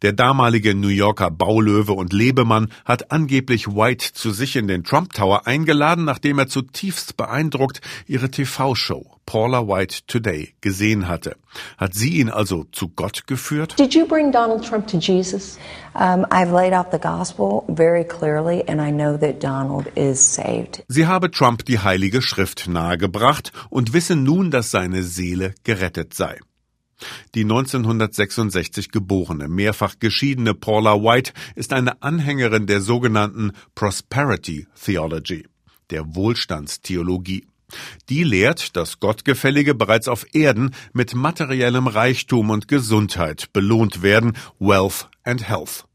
Der 0.02 0.14
damalige 0.14 0.76
New 0.76 0.90
Yorker 0.90 1.32
Baulöwe 1.32 1.94
und 1.94 2.14
Lebemann 2.14 2.70
hat 2.84 3.12
angeblich 3.12 3.68
White 3.68 4.14
zu 4.14 4.32
sich 4.32 4.56
in 4.56 4.68
den 4.68 4.84
Trump 4.84 5.14
Tower 5.14 5.48
eingeladen, 5.48 6.06
nachdem 6.06 6.40
er 6.40 6.48
zutiefst 6.48 7.18
beeindruckt 7.18 7.82
ihre 8.08 8.30
TV-Show 8.30 9.16
Paula 9.26 9.68
White 9.68 10.06
Today 10.08 10.54
gesehen 10.62 11.08
hatte. 11.08 11.36
Hat 11.78 11.94
sie 11.94 12.18
ihn 12.20 12.30
also 12.30 12.66
zu 12.72 12.90
Gott 12.90 13.28
geführt? 13.28 13.76
Did 13.80 13.94
you 13.96 14.06
bring 14.06 14.32
Donald 14.32 14.64
Trump 14.64 14.88
to 14.88 14.98
Jesus? 14.98 15.58
Um, 15.94 16.26
I've 16.30 16.52
laid 16.52 16.74
out 16.74 16.92
the 16.92 17.00
gospel 17.00 17.64
very 17.68 18.04
clearly 18.04 18.64
and 18.68 18.80
I 18.80 18.92
know 18.92 19.18
that 19.18 19.44
Donald 19.44 19.88
is 19.96 20.20
saved. 20.20 20.84
Sie 20.88 21.08
habe 21.08 21.32
Trump 21.32 21.66
die 21.66 21.80
heilige 21.80 22.22
Schrift 22.22 22.68
nahegebracht 22.68 23.52
und 23.70 23.94
wisse 23.94 24.16
nun, 24.16 24.52
dass 24.52 24.72
seine 24.72 25.04
Seele 25.04 25.56
gerettet 25.64 26.14
sei. 26.14 26.40
Die 27.34 27.44
1966 27.44 28.92
geborene, 28.92 29.48
mehrfach 29.48 29.96
geschiedene 30.00 30.54
Paula 30.54 31.02
White 31.02 31.34
ist 31.56 31.74
eine 31.74 32.02
Anhängerin 32.02 32.68
der 32.68 32.82
sogenannten 32.82 33.52
Prosperity 33.76 34.68
Theology, 34.82 35.46
der 35.90 36.16
Wohlstandstheologie. 36.16 37.46
Die 38.10 38.24
lehrt, 38.24 38.76
dass 38.76 39.00
Gottgefällige 39.00 39.76
bereits 39.76 40.08
auf 40.08 40.26
Erden 40.34 40.76
mit 40.94 41.16
materiellem 41.16 41.88
Reichtum 41.88 42.50
und 42.50 42.68
Gesundheit 42.68 43.52
belohnt 43.54 44.02
werden, 44.02 44.34
Wealth 44.60 45.10
and 45.24 45.48
Health. 45.48 45.86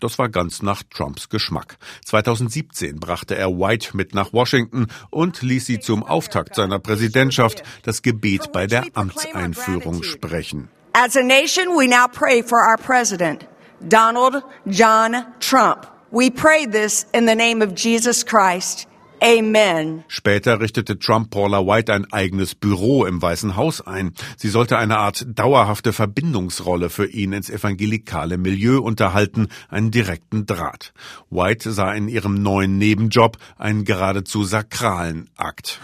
Das 0.00 0.18
war 0.18 0.28
ganz 0.28 0.62
nach 0.62 0.82
Trumps 0.82 1.28
Geschmack. 1.28 1.76
2017 2.04 2.98
brachte 2.98 3.36
er 3.36 3.48
White 3.50 3.96
mit 3.96 4.14
nach 4.14 4.32
Washington 4.32 4.86
und 5.10 5.42
ließ 5.42 5.66
sie 5.66 5.80
zum 5.80 6.02
Auftakt 6.02 6.54
seiner 6.54 6.78
Präsidentschaft 6.78 7.62
das 7.82 8.02
Gebet 8.02 8.52
bei 8.52 8.66
der 8.66 8.84
Amtseinführung 8.94 10.02
sprechen. 10.02 10.68
As 10.92 11.16
a 11.16 11.22
nation, 11.22 11.76
we 11.76 11.86
now 11.86 12.08
pray 12.08 12.42
for 12.42 12.58
our 12.58 12.76
president, 12.76 13.46
Donald 13.80 14.42
John 14.66 15.24
Trump. 15.38 15.86
We 16.10 16.30
pray 16.30 16.66
this 16.66 17.06
in 17.12 17.28
the 17.28 17.36
name 17.36 17.62
of 17.62 17.74
Jesus 17.76 18.24
Christ. 18.24 18.88
Amen. 19.22 20.04
Später 20.08 20.60
richtete 20.60 20.98
Trump 20.98 21.30
Paula 21.30 21.66
White 21.66 21.92
ein 21.92 22.10
eigenes 22.12 22.54
Büro 22.54 23.04
im 23.04 23.20
Weißen 23.20 23.54
Haus 23.56 23.86
ein. 23.86 24.14
Sie 24.36 24.48
sollte 24.48 24.78
eine 24.78 24.98
Art 24.98 25.26
dauerhafte 25.28 25.92
Verbindungsrolle 25.92 26.88
für 26.88 27.06
ihn 27.06 27.32
ins 27.32 27.50
evangelikale 27.50 28.38
Milieu 28.38 28.80
unterhalten, 28.80 29.48
einen 29.68 29.90
direkten 29.90 30.46
Draht. 30.46 30.92
White 31.28 31.70
sah 31.72 31.92
in 31.92 32.08
ihrem 32.08 32.42
neuen 32.42 32.78
Nebenjob 32.78 33.36
einen 33.58 33.84
geradezu 33.84 34.44
sakralen 34.44 35.28
Akt. 35.36 35.80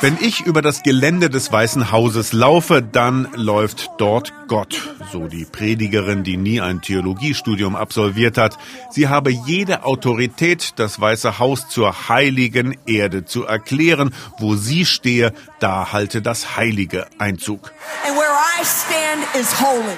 Wenn 0.00 0.18
ich 0.20 0.40
über 0.46 0.62
das 0.62 0.82
Gelände 0.82 1.30
des 1.30 1.50
Weißen 1.50 1.90
Hauses 1.90 2.32
laufe, 2.32 2.82
dann 2.82 3.28
läuft 3.34 3.90
dort 3.98 4.45
Gott, 4.48 4.94
so 5.12 5.26
die 5.26 5.44
Predigerin, 5.44 6.22
die 6.22 6.36
nie 6.36 6.60
ein 6.60 6.80
Theologiestudium 6.80 7.74
absolviert 7.74 8.38
hat. 8.38 8.56
Sie 8.90 9.08
habe 9.08 9.30
jede 9.30 9.84
Autorität, 9.84 10.74
das 10.76 11.00
Weiße 11.00 11.38
Haus 11.38 11.68
zur 11.68 12.08
heiligen 12.08 12.76
Erde 12.86 13.24
zu 13.24 13.44
erklären. 13.44 14.14
Wo 14.38 14.54
sie 14.54 14.84
stehe, 14.84 15.32
da 15.58 15.92
halte 15.92 16.22
das 16.22 16.56
Heilige 16.56 17.06
Einzug. 17.18 17.72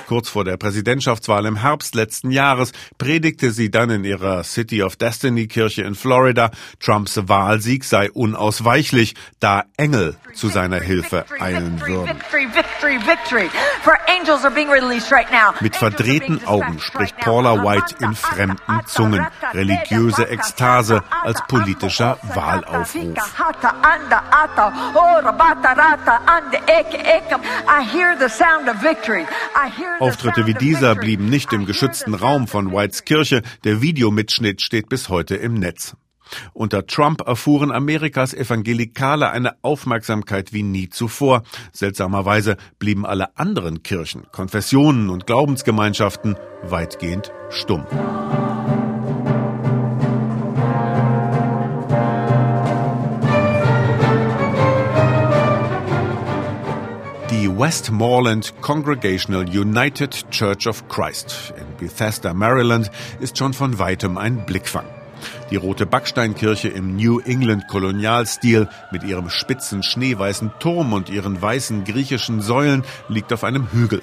Kurz 0.07 0.29
vor 0.29 0.45
der 0.45 0.57
Präsidentschaftswahl 0.57 1.47
im 1.47 1.57
Herbst 1.57 1.95
letzten 1.95 2.31
Jahres 2.31 2.73
predigte 2.99 3.53
sie 3.53 3.71
dann 3.71 3.91
in 3.91 4.05
ihrer 4.05 4.43
City 4.45 4.83
of 4.83 4.97
Destiny 4.97 5.47
Kirche 5.47 5.83
in 5.83 5.95
Florida, 5.95 6.51
Trumps 6.81 7.21
Wahlsieg 7.29 7.85
sei 7.85 8.11
unausweichlich, 8.11 9.15
da 9.41 9.65
Engel 9.77 10.17
zu 10.35 10.49
seiner 10.49 10.81
Hilfe 10.81 11.25
eilen 11.39 11.81
würden. 11.87 12.17
Mit 15.61 15.77
verdrehten 15.77 16.47
Augen 16.47 16.79
spricht 16.81 17.17
Paula 17.19 17.65
White 17.65 17.97
in 18.01 18.15
fremden 18.15 18.87
Zungen, 18.87 19.27
religiöse 19.53 20.29
Ekstase 20.29 21.03
als 21.23 21.41
politischer 21.47 22.19
Wahlaufruf. 22.35 23.19
Auftritte 30.01 30.47
wie 30.47 30.55
dieser 30.55 30.95
blieben 30.95 31.27
nicht 31.27 31.53
im 31.53 31.67
geschützten 31.67 32.15
Raum 32.15 32.49
von 32.49 32.73
Whites 32.73 33.05
Kirche. 33.05 33.43
Der 33.65 33.83
Videomitschnitt 33.83 34.63
steht 34.63 34.89
bis 34.89 35.09
heute 35.09 35.37
im 35.37 35.55
Netz. 35.55 35.95
Unter 36.53 36.87
Trump 36.87 37.27
erfuhren 37.27 37.71
Amerikas 37.71 38.35
Evangelikale 38.35 39.31
eine 39.31 39.57
Aufmerksamkeit 39.63 40.53
wie 40.53 40.63
nie 40.63 40.89
zuvor. 40.89 41.43
Seltsamerweise 41.73 42.57
blieben 42.79 43.07
alle 43.07 43.37
anderen 43.37 43.83
Kirchen, 43.83 44.27
Konfessionen 44.33 45.11
und 45.11 45.27
Glaubensgemeinschaften 45.27 46.37
weitgehend 46.63 47.33
stumm. 47.51 47.85
Die 57.31 57.49
Westmoreland 57.49 58.55
Congregational 58.61 59.45
United 59.45 60.31
Church 60.31 60.67
of 60.67 60.89
Christ 60.89 61.55
in 61.57 61.77
Bethesda, 61.77 62.35
Maryland, 62.35 62.91
ist 63.21 63.39
schon 63.39 63.53
von 63.53 63.79
weitem 63.79 64.19
ein 64.19 64.45
Blickfang. 64.45 64.98
Die 65.51 65.57
rote 65.57 65.87
Backsteinkirche 65.87 66.69
im 66.69 66.97
New 66.97 67.21
England 67.21 67.69
Kolonialstil 67.69 68.69
mit 68.93 69.05
ihrem 69.05 69.31
spitzen 69.31 69.83
schneeweißen 69.83 70.53
Turm 70.61 70.93
und 70.93 71.11
ihren 71.11 71.41
weißen 71.41 71.85
griechischen 71.85 72.41
Säulen 72.41 72.85
liegt 73.09 73.33
auf 73.33 73.45
einem 73.45 73.71
Hügel. 73.73 74.03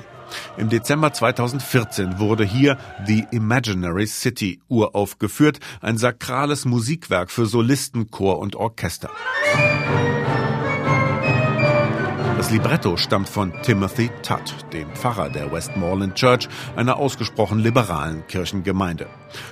Im 0.58 0.70
Dezember 0.70 1.14
2014 1.14 2.20
wurde 2.20 2.44
hier 2.44 2.78
The 3.06 3.26
Imaginary 3.32 4.08
City 4.08 4.60
uraufgeführt, 4.68 5.60
ein 5.82 5.98
sakrales 5.98 6.66
Musikwerk 6.66 7.32
für 7.32 7.46
Solisten, 7.46 8.10
Chor 8.12 8.40
und 8.40 8.56
Orchester. 8.56 9.12
Das 12.46 12.54
Libretto 12.54 12.96
stammt 12.96 13.28
von 13.28 13.52
Timothy 13.64 14.12
Tutt, 14.22 14.54
dem 14.72 14.88
Pfarrer 14.94 15.32
der 15.32 15.52
Westmoreland 15.52 16.14
Church, 16.14 16.48
einer 16.76 16.98
ausgesprochen 16.98 17.58
liberalen 17.58 18.28
Kirchengemeinde. 18.28 19.08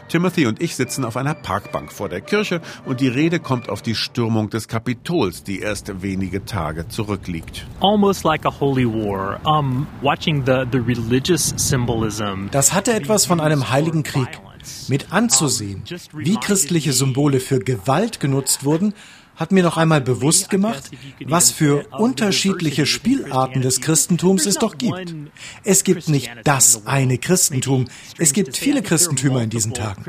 Timothy 0.10 0.46
und 0.46 0.62
ich 0.62 0.76
sitzen 0.76 1.04
auf 1.04 1.18
einer 1.18 1.34
Parkbank 1.34 1.92
vor 1.92 2.08
der 2.08 2.22
Kirche 2.22 2.62
und 2.86 3.02
die 3.02 3.08
Rede 3.08 3.40
kommt 3.40 3.68
auf 3.68 3.82
die 3.82 3.96
Stürmung 3.96 4.52
des 4.52 4.68
Kapitols, 4.68 5.44
die 5.44 5.62
erst 5.62 6.04
wenige 6.04 6.46
Tage 6.46 6.88
zurückliegt. 6.88 7.66
Almost 7.82 8.26
like 8.26 8.46
a 8.46 8.60
holy 8.60 8.86
war. 8.86 9.40
Um, 9.44 9.88
watching 10.04 10.46
the, 10.46 10.64
the 10.72 10.78
religious 10.78 11.52
symbolism. 11.58 12.50
Das 12.52 12.74
hatte 12.76 12.94
etwas 12.94 13.26
von 13.26 13.40
einem 13.40 13.72
heiligen 13.72 14.04
Krieg. 14.04 14.40
Mit 14.88 15.12
anzusehen, 15.12 15.84
wie 16.14 16.36
christliche 16.36 16.94
Symbole 16.94 17.40
für 17.40 17.60
Gewalt 17.60 18.20
genutzt 18.20 18.64
wurden, 18.64 18.94
hat 19.36 19.52
mir 19.52 19.64
noch 19.64 19.78
einmal 19.78 20.02
bewusst 20.02 20.50
gemacht, 20.50 20.92
was 21.26 21.52
für 21.52 21.86
unterschiedliche 21.92 22.86
Spielarten 22.86 23.62
des 23.62 23.82
Christentums 23.82 24.46
es 24.46 24.56
doch 24.56 24.78
gibt. 24.78 25.16
Es 25.64 25.84
gibt 25.84 26.10
nicht 26.10 26.32
das 26.44 26.86
eine 26.86 27.18
Christentum, 27.18 27.88
es 28.18 28.34
gibt 28.34 28.58
viele 28.58 28.82
Christentümer 28.82 29.42
in 29.42 29.50
diesen 29.50 29.74
Tagen. 29.74 30.04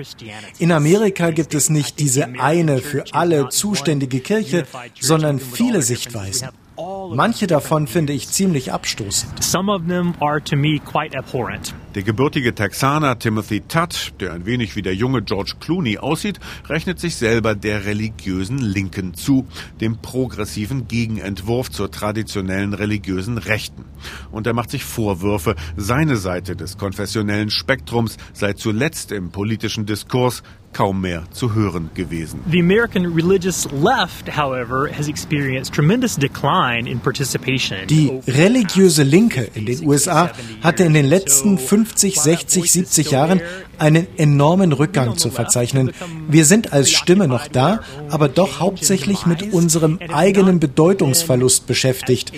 In 0.59 0.73
Amerika 0.73 1.31
gibt 1.31 1.55
es 1.55 1.71
nicht 1.71 1.99
diese 1.99 2.41
eine 2.41 2.79
für 2.79 3.05
alle 3.13 3.49
zuständige 3.49 4.21
Kirche, 4.21 4.67
sondern 5.01 5.39
viele 5.39 5.83
Sichtweisen. 5.83 6.49
Manche 6.77 7.47
davon 7.47 7.87
finde 7.87 8.13
ich 8.13 8.29
ziemlich 8.29 8.73
abstoßend. 8.73 9.43
Some 9.43 9.71
of 9.71 9.87
them 9.87 10.15
are 10.21 10.43
to 10.43 10.57
me 10.57 10.81
quite 10.81 11.17
abhorrent. 11.17 11.75
Der 11.95 12.03
gebürtige 12.03 12.53
Texaner 12.53 13.17
Timothy 13.21 13.61
Tutt, 13.61 14.15
der 14.19 14.33
ein 14.33 14.47
wenig 14.47 14.75
wie 14.75 14.83
der 14.83 14.97
junge 14.97 15.23
George 15.23 15.55
Clooney 15.61 15.99
aussieht, 15.99 16.41
rechnet 16.69 16.99
sich 16.99 17.15
selber 17.15 17.55
der 17.55 17.85
religiösen 17.85 18.59
Linken 18.59 19.15
zu, 19.15 19.47
dem 19.81 19.99
progressiven 19.99 20.89
Gegenentwurf 20.89 21.71
zur 21.71 21.93
traditionellen 21.93 22.75
religiösen 22.75 23.39
Rechten. 23.39 23.85
Und 24.33 24.49
er 24.49 24.55
macht 24.55 24.71
sich 24.71 24.83
Vorwürfe, 24.83 25.55
seine 25.77 26.17
Seite 26.17 26.57
des 26.57 26.77
konfessionellen 26.77 27.51
Spektrums 27.51 28.17
sei 28.33 28.55
zuletzt 28.55 29.13
im 29.13 29.31
politischen 29.31 29.87
Diskurs 29.87 30.43
kaum 30.75 31.01
mehr 31.01 31.23
zu 31.31 31.55
hören 31.55 31.91
gewesen. 31.95 32.41
The 32.51 32.61
American 32.61 33.07
religious 33.15 33.67
left, 33.73 34.37
however, 34.37 34.91
has 34.95 35.09
experienced 35.09 35.73
tremendous 35.73 36.17
decline 36.17 36.87
in 36.87 37.01
participation. 37.01 37.87
Die 37.87 38.21
religiöse 38.27 39.03
Linke 39.03 39.49
in 39.55 39.65
den 39.65 39.87
USA 39.87 40.31
hatte 40.63 40.85
in 40.85 40.93
den 40.93 41.07
letzten 41.07 41.59
50, 41.59 42.21
60, 42.21 42.71
70 42.71 43.11
Jahren 43.11 43.41
einen 43.79 44.07
enormen 44.17 44.73
Rückgang 44.73 45.17
zu 45.17 45.31
verzeichnen. 45.31 45.93
Wir 46.29 46.45
sind 46.45 46.73
als 46.73 46.91
Stimme 46.91 47.29
noch 47.29 47.49
da, 47.49 47.81
aber 48.11 48.29
doch 48.29 48.61
hauptsächlich 48.61 49.27
mit 49.27 49.53
unserem 49.53 49.99
eigenen 50.13 50.61
Bedeutungsverlust 50.61 51.67
beschäftigt. 51.67 52.33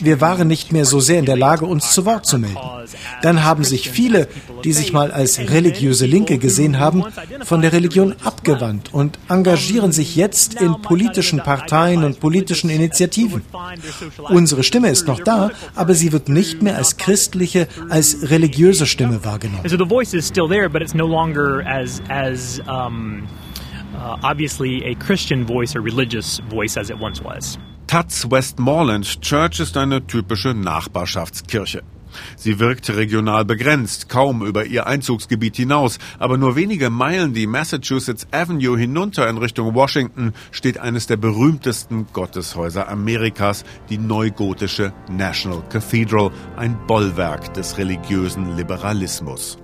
Wir 0.00 0.20
waren 0.20 0.48
nicht 0.48 0.72
mehr 0.72 0.84
so 0.84 1.00
sehr 1.00 1.18
in 1.18 1.26
der 1.26 1.36
Lage, 1.36 1.66
uns 1.66 1.92
zu 1.92 2.04
Wort 2.04 2.26
zu 2.26 2.38
melden. 2.38 2.58
Dann 3.22 3.44
haben 3.44 3.64
sich 3.64 3.90
viele, 3.90 4.28
die 4.64 4.72
sich 4.72 4.92
mal 4.92 5.10
als 5.10 5.38
religiöse 5.38 6.06
Linke 6.06 6.38
gesehen 6.38 6.78
haben, 6.78 7.04
von 7.42 7.62
der 7.62 7.72
Religion 7.72 8.14
abgewandt 8.24 8.92
und 8.92 9.18
engagieren 9.28 9.92
sich 9.92 10.16
jetzt 10.16 10.60
in 10.60 10.80
politischen 10.82 11.38
Parteien 11.38 12.04
und 12.04 12.20
politischen 12.20 12.70
Initiativen. 12.70 13.42
Unsere 14.28 14.62
Stimme 14.62 14.88
ist 14.88 15.06
noch 15.06 15.20
da, 15.20 15.50
aber 15.74 15.94
sie 15.94 16.12
wird 16.12 16.28
nicht 16.28 16.62
mehr 16.62 16.76
als 16.76 16.96
christliche, 16.96 17.68
als 17.88 18.30
religiöse 18.30 18.86
Stimme 18.86 19.24
wahrgenommen. 19.24 19.64
But 20.78 20.84
it's 20.84 20.94
no 20.94 21.06
longer 21.06 21.60
as 21.62 22.00
as 22.08 22.60
um, 22.68 23.26
uh, 23.96 24.16
obviously 24.22 24.84
a 24.84 24.94
Christian 24.94 25.44
voice 25.44 25.74
or 25.74 25.80
religious 25.80 26.38
voice 26.48 26.76
as 26.76 26.88
it 26.88 27.00
once 27.00 27.20
was. 27.20 27.58
Tutts 27.88 28.30
Westmoreland 28.30 29.20
Church 29.20 29.58
ist 29.58 29.76
eine 29.76 30.06
typische 30.06 30.54
Nachbarschaftskirche. 30.54 31.82
Sie 32.36 32.60
wirkt 32.60 32.88
regional 32.90 33.44
begrenzt, 33.44 34.08
kaum 34.08 34.46
über 34.46 34.66
ihr 34.66 34.86
Einzugsgebiet 34.86 35.56
hinaus, 35.56 35.98
aber 36.20 36.38
nur 36.38 36.54
wenige 36.54 36.90
Meilen 36.90 37.34
die 37.34 37.48
Massachusetts 37.48 38.28
Avenue 38.30 38.78
hinunter 38.78 39.28
in 39.28 39.38
Richtung 39.38 39.74
Washington 39.74 40.32
steht 40.52 40.78
eines 40.78 41.08
der 41.08 41.16
berühmtesten 41.16 42.06
Gotteshäuser 42.12 42.88
Amerikas, 42.88 43.64
die 43.90 43.98
neugotische 43.98 44.92
National 45.10 45.64
Cathedral, 45.70 46.30
ein 46.56 46.78
Bollwerk 46.86 47.52
des 47.54 47.78
religiösen 47.78 48.56
Liberalismus. 48.56 49.58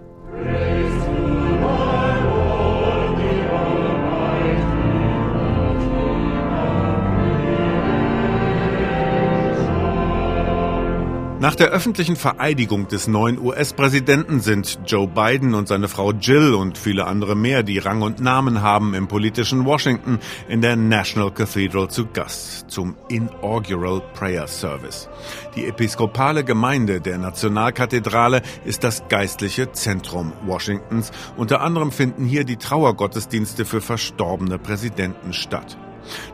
Nach 11.44 11.54
der 11.54 11.68
öffentlichen 11.68 12.16
Vereidigung 12.16 12.88
des 12.88 13.06
neuen 13.06 13.38
US-Präsidenten 13.38 14.40
sind 14.40 14.78
Joe 14.86 15.06
Biden 15.06 15.52
und 15.52 15.68
seine 15.68 15.88
Frau 15.88 16.12
Jill 16.12 16.54
und 16.54 16.78
viele 16.78 17.04
andere 17.04 17.36
mehr, 17.36 17.62
die 17.62 17.76
Rang 17.76 18.00
und 18.00 18.18
Namen 18.18 18.62
haben 18.62 18.94
im 18.94 19.08
politischen 19.08 19.66
Washington, 19.66 20.20
in 20.48 20.62
der 20.62 20.76
National 20.76 21.30
Cathedral 21.30 21.90
zu 21.90 22.06
Gast 22.06 22.70
zum 22.70 22.96
Inaugural 23.10 24.00
Prayer 24.14 24.46
Service. 24.46 25.10
Die 25.54 25.66
episkopale 25.66 26.44
Gemeinde 26.44 27.02
der 27.02 27.18
Nationalkathedrale 27.18 28.40
ist 28.64 28.82
das 28.82 29.06
geistliche 29.08 29.70
Zentrum 29.70 30.32
Washingtons. 30.46 31.10
Unter 31.36 31.60
anderem 31.60 31.92
finden 31.92 32.24
hier 32.24 32.44
die 32.44 32.56
Trauergottesdienste 32.56 33.66
für 33.66 33.82
verstorbene 33.82 34.58
Präsidenten 34.58 35.34
statt. 35.34 35.76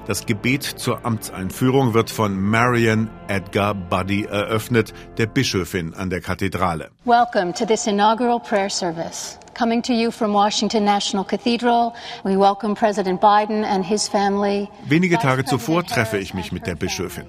Das 0.07 0.27
Gebet 0.27 0.63
zur 0.63 1.05
Amtseinführung 1.05 1.95
wird 1.95 2.11
von 2.11 2.41
Marian 2.41 3.11
Edgar 3.29 3.75
Buddy 3.75 4.25
eröffnet, 4.25 4.93
der 5.19 5.27
Bischöfin 5.27 5.95
an 5.95 6.11
der 6.11 6.21
Kathedrale. 6.21 6.91
Welcome 7.05 7.53
to 7.55 7.65
this 7.65 7.87
inaugural 7.87 8.41
prayer 8.41 8.71
service. 8.71 9.39
Coming 9.59 9.83
to 9.83 9.93
you 9.93 10.11
from 10.11 10.33
Washington 10.33 10.85
National 10.85 11.25
Cathedral, 11.25 11.93
we 12.25 12.37
welcome 12.37 12.75
President 12.75 13.21
Biden 13.21 13.65
and 13.65 13.85
his 13.85 14.09
family. 14.09 14.69
Wenige 14.89 15.19
Tage 15.19 15.45
zuvor 15.45 15.85
treffe 15.85 16.19
ich 16.19 16.33
mich 16.35 16.51
mit 16.51 16.67
der 16.67 16.77
Bischöfin. 16.77 17.27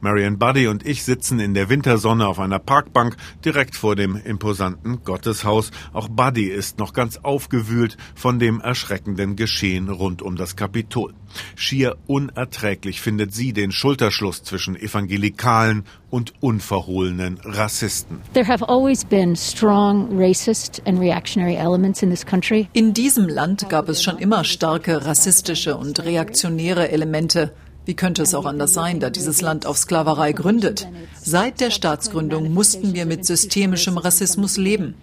Marian 0.00 0.38
Buddy 0.38 0.68
und 0.68 0.86
ich 0.86 1.04
sitzen 1.04 1.40
in 1.40 1.54
der 1.54 1.68
Wintersonne 1.68 2.26
auf 2.26 2.38
einer 2.38 2.58
Parkbank 2.58 3.16
direkt 3.44 3.76
vor 3.76 3.96
dem 3.96 4.16
imposanten 4.16 5.02
Gotteshaus. 5.04 5.70
Auch 5.92 6.08
Buddy 6.08 6.46
ist 6.46 6.78
noch 6.78 6.92
ganz 6.92 7.18
aufgewühlt 7.18 7.96
von 8.14 8.38
dem 8.38 8.60
erschreckenden 8.60 9.36
Geschehen 9.36 9.88
rund 9.88 10.22
um 10.22 10.36
das 10.36 10.56
Kapitol. 10.56 11.14
Schier 11.54 11.96
unerträglich 12.06 13.00
findet 13.00 13.34
sie 13.34 13.52
den 13.52 13.72
Schulterschluss 13.72 14.42
zwischen 14.42 14.76
Evangelikalen 14.76 15.84
und 16.10 16.32
unverhohlenen 16.40 17.38
Rassisten. 17.44 18.20
There 18.32 18.46
have 18.46 18.66
always 18.68 19.04
been 19.04 19.36
strong 19.36 20.16
racist 20.16 20.80
and 20.86 20.98
reactionary 21.00 21.56
elements 21.56 22.02
in 22.02 22.10
this 22.10 22.24
country. 22.24 22.68
In 22.72 22.94
diesem 22.94 23.28
Land 23.28 23.68
gab 23.68 23.88
es 23.88 24.02
schon 24.02 24.18
immer 24.18 24.44
starke 24.44 25.04
rassistische 25.04 25.76
und 25.76 26.02
reaktionäre 26.04 26.90
Elemente. 26.90 27.52
Wie 27.86 27.94
könnte 27.94 28.22
es 28.22 28.34
auch 28.34 28.46
anders 28.46 28.74
sein, 28.74 28.98
da 28.98 29.10
dieses 29.10 29.40
Land 29.40 29.64
auf 29.64 29.78
Sklaverei 29.78 30.32
gründet? 30.32 30.88
Seit 31.22 31.60
der 31.60 31.70
Staatsgründung 31.70 32.52
mussten 32.52 32.94
wir 32.94 33.06
mit 33.06 33.24
systemischem 33.24 33.96
Rassismus 33.96 34.56
leben. 34.56 34.96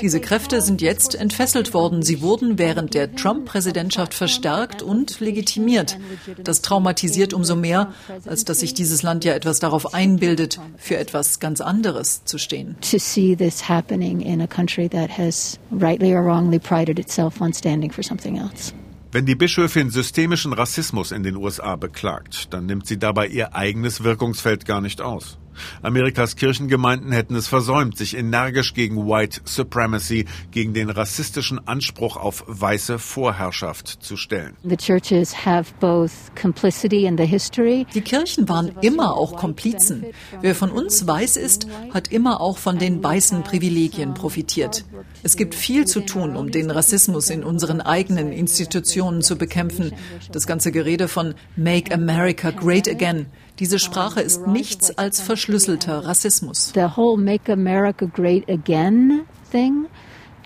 Diese 0.00 0.20
Kräfte 0.20 0.62
sind 0.62 0.80
jetzt 0.80 1.14
entfesselt 1.14 1.74
worden. 1.74 2.02
Sie 2.02 2.22
wurden 2.22 2.58
während 2.58 2.94
der 2.94 3.14
Trump-Präsidentschaft 3.14 4.14
verstärkt 4.14 4.80
und 4.80 5.20
legitimiert. 5.20 5.98
Das 6.42 6.62
traumatisiert 6.62 7.34
umso 7.34 7.56
mehr, 7.56 7.92
als 8.24 8.46
dass 8.46 8.60
sich 8.60 8.72
dieses 8.72 9.02
Land 9.02 9.24
ja 9.26 9.34
etwas 9.34 9.58
darauf 9.58 9.92
einbildet, 9.92 10.58
für 10.78 10.96
etwas 10.96 11.40
ganz 11.40 11.60
anderes 11.60 12.24
zu 12.24 12.38
stehen. 12.38 12.76
To 12.90 12.98
see 12.98 13.36
this 13.36 13.68
happening 13.68 14.20
in 14.22 14.40
a 14.40 14.46
country 14.46 14.88
that 14.88 15.10
has 15.18 15.58
rightly 15.70 16.14
or 16.14 16.24
wrongly 16.24 16.58
prided 16.58 16.98
itself 16.98 17.40
on 17.42 17.52
standing 17.52 17.90
for 17.90 18.02
something 18.02 18.38
else. 18.38 18.72
Wenn 19.12 19.26
die 19.26 19.34
Bischöfin 19.34 19.90
systemischen 19.90 20.52
Rassismus 20.52 21.10
in 21.10 21.24
den 21.24 21.34
USA 21.34 21.74
beklagt, 21.74 22.54
dann 22.54 22.66
nimmt 22.66 22.86
sie 22.86 22.96
dabei 22.96 23.26
ihr 23.26 23.56
eigenes 23.56 24.04
Wirkungsfeld 24.04 24.66
gar 24.66 24.80
nicht 24.80 25.00
aus. 25.00 25.39
Amerikas 25.82 26.36
Kirchengemeinden 26.36 27.12
hätten 27.12 27.34
es 27.34 27.48
versäumt, 27.48 27.96
sich 27.96 28.16
energisch 28.16 28.74
gegen 28.74 29.08
White 29.08 29.40
Supremacy, 29.44 30.26
gegen 30.50 30.74
den 30.74 30.90
rassistischen 30.90 31.66
Anspruch 31.66 32.16
auf 32.16 32.44
weiße 32.46 32.98
Vorherrschaft 32.98 33.88
zu 34.02 34.16
stellen. 34.16 34.56
The 34.62 34.76
churches 34.76 35.44
have 35.44 35.72
both 35.80 36.12
complicity 36.40 37.06
in 37.06 37.16
the 37.16 37.26
history. 37.26 37.86
Die 37.94 38.00
Kirchen 38.00 38.48
waren 38.48 38.72
immer 38.82 39.16
auch 39.16 39.36
Komplizen. 39.36 40.04
Wer 40.40 40.54
von 40.54 40.70
uns 40.70 41.06
weiß 41.06 41.36
ist, 41.36 41.66
hat 41.92 42.08
immer 42.08 42.40
auch 42.40 42.58
von 42.58 42.78
den 42.78 43.02
weißen 43.02 43.42
Privilegien 43.42 44.14
profitiert. 44.14 44.84
Es 45.22 45.36
gibt 45.36 45.54
viel 45.54 45.86
zu 45.86 46.00
tun, 46.00 46.36
um 46.36 46.50
den 46.50 46.70
Rassismus 46.70 47.30
in 47.30 47.44
unseren 47.44 47.80
eigenen 47.80 48.32
Institutionen 48.32 49.22
zu 49.22 49.36
bekämpfen. 49.36 49.92
Das 50.32 50.46
ganze 50.46 50.72
Gerede 50.72 51.08
von 51.08 51.34
Make 51.56 51.92
America 51.92 52.50
Great 52.50 52.88
Again 52.88 53.26
Diese 53.60 53.78
Sprache 53.78 54.22
ist 54.22 54.46
nichts 54.46 54.90
als 54.96 55.20
verschlüsselter 55.20 56.06
Rassismus. 56.06 56.72
The 56.74 56.96
whole 56.96 57.22
Make 57.22 57.52
America 57.52 58.06
Great 58.06 58.48
Again 58.48 59.26
thing 59.52 59.86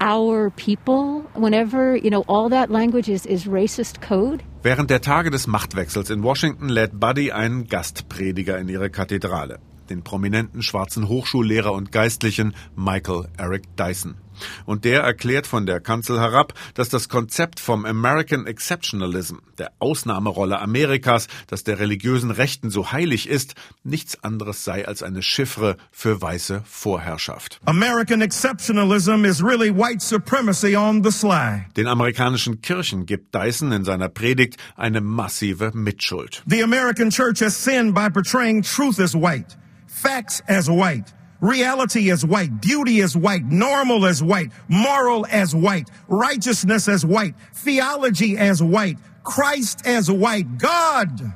our 0.01 0.51
people, 0.51 1.25
whenever, 1.35 1.97
you 1.97 2.11
know, 2.11 2.25
all 2.27 2.51
that 2.51 2.71
language 2.71 3.09
is, 3.09 3.25
is 3.25 3.47
racist 3.47 4.01
code. 4.03 4.43
Während 4.65 4.91
der 4.91 5.01
Tage 5.01 5.31
des 5.31 5.47
Machtwechsels 5.47 6.11
in 6.11 6.25
Washington 6.25 6.69
lädt 6.69 6.99
Buddy 6.99 7.31
einen 7.31 7.69
Gastprediger 7.69 8.59
in 8.59 8.69
ihre 8.69 8.91
Kathedrale, 8.91 9.61
den 9.91 10.03
prominenten 10.03 10.63
schwarzen 10.63 11.09
Hochschullehrer 11.09 11.73
und 11.73 11.93
Geistlichen 11.93 12.55
Michael 12.75 13.29
Eric 13.39 13.77
Dyson. 13.77 14.17
Und 14.67 14.85
der 14.85 15.03
erklärt 15.03 15.47
von 15.47 15.67
der 15.67 15.81
Kanzel 15.81 16.21
herab, 16.21 16.55
dass 16.75 16.89
das 16.89 17.09
Konzept 17.09 17.61
vom 17.61 17.85
American 17.85 18.47
Exceptionalism, 18.47 19.37
der 19.59 19.73
Ausnahmerolle 19.79 20.61
Amerikas, 20.61 21.29
das 21.47 21.65
der 21.65 21.79
religiösen 21.79 22.31
Rechten 22.31 22.71
so 22.71 22.93
heilig 22.93 23.29
ist, 23.29 23.55
nichts 23.83 24.23
anderes 24.23 24.65
sei 24.65 24.87
als 24.87 25.03
eine 25.03 25.23
Chiffre 25.23 25.77
für 25.91 26.21
weiße 26.21 26.63
Vorherrschaft. 26.65 27.61
American 27.67 28.21
Exceptionalism 28.21 29.25
is 29.25 29.43
really 29.43 29.71
white 29.71 30.01
supremacy 30.01 30.77
on 30.77 31.03
the 31.05 31.11
sly. 31.11 31.67
Den 31.77 31.87
amerikanischen 31.87 32.61
Kirchen 32.61 33.07
gibt 33.07 33.35
Dyson 33.35 33.73
in 33.73 33.85
seiner 33.85 34.09
Predigt 34.09 34.57
eine 34.77 35.01
massive 35.01 35.73
Mitschuld. 35.75 36.43
The 36.47 36.63
American 36.63 37.11
church 37.11 37.41
has 37.41 37.57
sinned 37.57 37.95
by 37.95 38.09
portraying 38.09 38.63
truth 38.63 38.99
as 38.99 39.15
white, 39.15 39.57
facts 39.87 40.43
as 40.49 40.69
white. 40.69 41.13
Reality 41.45 42.09
is 42.09 42.25
white. 42.25 42.63
Beauty 42.63 43.01
is 43.01 43.15
white. 43.15 43.45
Normal 43.45 44.07
as 44.07 44.23
white. 44.23 44.51
Moral 44.67 45.27
as 45.31 45.55
white. 45.55 45.91
Righteousness 46.09 46.89
as 46.89 47.05
white. 47.05 47.35
Theology 47.53 48.39
as 48.39 48.63
white. 48.63 48.97
Christ 49.25 49.87
as 49.87 50.11
white. 50.11 50.57
God 50.57 51.35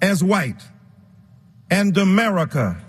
as 0.00 0.22
white. 0.22 0.62
And 1.68 1.98
America 1.98 2.80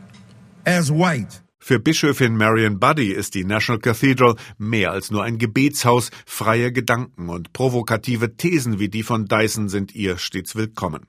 as 0.67 0.91
white. 0.91 1.41
Für 1.59 1.79
Bischöfin 1.79 2.37
Marion 2.37 2.77
Buddy 2.77 3.11
ist 3.11 3.33
die 3.33 3.43
National 3.43 3.79
Cathedral 3.79 4.35
mehr 4.59 4.91
als 4.91 5.09
nur 5.09 5.23
ein 5.23 5.39
Gebetshaus. 5.39 6.11
Freie 6.27 6.71
Gedanken 6.71 7.27
und 7.29 7.53
provokative 7.53 8.37
Thesen 8.37 8.77
wie 8.77 8.89
die 8.89 9.01
von 9.01 9.25
Dyson 9.25 9.67
sind 9.67 9.95
ihr 9.95 10.19
stets 10.19 10.55
willkommen. 10.55 11.07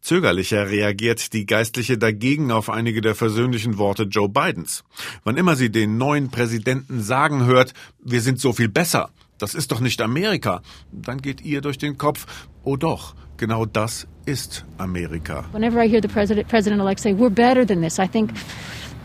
Zögerlicher 0.00 0.68
reagiert 0.68 1.32
die 1.32 1.46
Geistliche 1.46 1.98
dagegen 1.98 2.50
auf 2.50 2.70
einige 2.70 3.00
der 3.00 3.14
versöhnlichen 3.14 3.78
Worte 3.78 4.04
Joe 4.04 4.28
Bidens. 4.28 4.84
Wann 5.24 5.36
immer 5.36 5.56
sie 5.56 5.70
den 5.70 5.98
neuen 5.98 6.30
Präsidenten 6.30 7.00
sagen 7.00 7.46
hört, 7.46 7.74
wir 8.02 8.20
sind 8.20 8.40
so 8.40 8.52
viel 8.52 8.68
besser, 8.68 9.10
das 9.38 9.54
ist 9.54 9.72
doch 9.72 9.80
nicht 9.80 10.00
Amerika, 10.00 10.62
dann 10.92 11.20
geht 11.20 11.40
ihr 11.40 11.60
durch 11.60 11.78
den 11.78 11.98
Kopf, 11.98 12.26
oh 12.64 12.76
doch, 12.76 13.14
genau 13.36 13.66
das 13.66 14.06
ist 14.24 14.64
Amerika. 14.78 15.44
Whenever 15.52 15.82
I 15.82 15.88
hear 15.88 16.00
the 16.00 16.08
president, 16.08 16.48
president-elect 16.48 17.00
say, 17.00 17.12
we're 17.12 17.30
better 17.30 17.66
than 17.66 17.80
this, 17.80 17.98
I 17.98 18.06
think, 18.06 18.32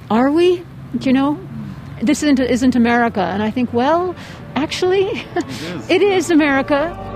are 0.10 0.32
we? 0.32 0.64
You 1.02 1.12
know, 1.12 1.38
this 2.02 2.24
isn't, 2.24 2.40
isn't 2.40 2.76
America. 2.76 3.22
And 3.22 3.42
I 3.42 3.52
think, 3.52 3.74
well, 3.74 4.16
actually, 4.56 5.06
it 5.90 6.02
is 6.02 6.32
America. 6.32 7.07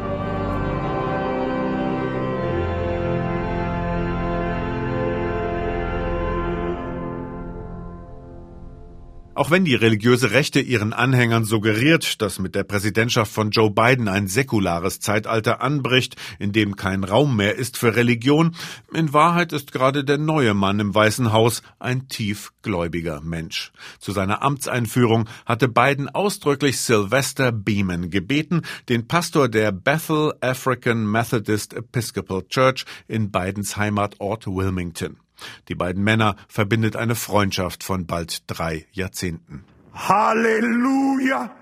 Auch 9.34 9.50
wenn 9.50 9.64
die 9.64 9.76
religiöse 9.76 10.32
Rechte 10.32 10.60
ihren 10.60 10.92
Anhängern 10.92 11.46
suggeriert, 11.46 12.22
dass 12.22 12.38
mit 12.38 12.54
der 12.54 12.66
Präsidentschaft 12.66 13.32
von 13.32 13.52
Joe 13.52 13.72
Biden 13.72 14.10
ein 14.10 14.28
säkulares 14.28 15.00
Zeitalter 15.00 15.62
anbricht, 15.62 16.18
in 16.38 16.52
dem 16.52 16.76
kein 16.76 17.06
Raum 17.06 17.38
mehr 17.38 17.56
ist 17.56 17.78
für 17.78 17.96
Religion, 17.96 18.54
in 18.94 19.14
Wahrheit 19.14 19.54
ist 19.54 19.72
gerade 19.72 20.04
der 20.04 20.18
neue 20.18 20.54
Mann 20.54 20.82
im 20.82 20.94
Weißen 20.94 21.32
Haus 21.32 21.64
ein 21.80 22.10
tiefgläubiger 22.10 23.22
Mensch. 23.22 23.72
Zu 24.00 24.12
seiner 24.12 24.42
Amtseinführung 24.42 25.30
hatte 25.46 25.70
Biden 25.70 26.10
ausdrücklich 26.10 26.82
Sylvester 26.82 27.54
Beeman 27.54 28.10
gebeten, 28.10 28.64
den 28.90 29.08
Pastor 29.08 29.48
der 29.48 29.72
Bethel 29.72 30.34
African 30.42 31.10
Methodist 31.10 31.74
Episcopal 31.74 32.44
Church 32.50 32.84
in 33.08 33.32
Bidens 33.32 33.78
Heimatort 33.78 34.46
Wilmington. 34.46 35.21
Die 35.68 35.76
beiden 35.76 36.04
Männer 36.04 36.36
verbindet 36.48 36.96
eine 36.96 37.16
Freundschaft 37.16 37.84
von 37.84 38.06
bald 38.06 38.44
drei 38.48 38.88
Jahrzehnten. 38.92 39.64
Hallelujah! 39.94 41.56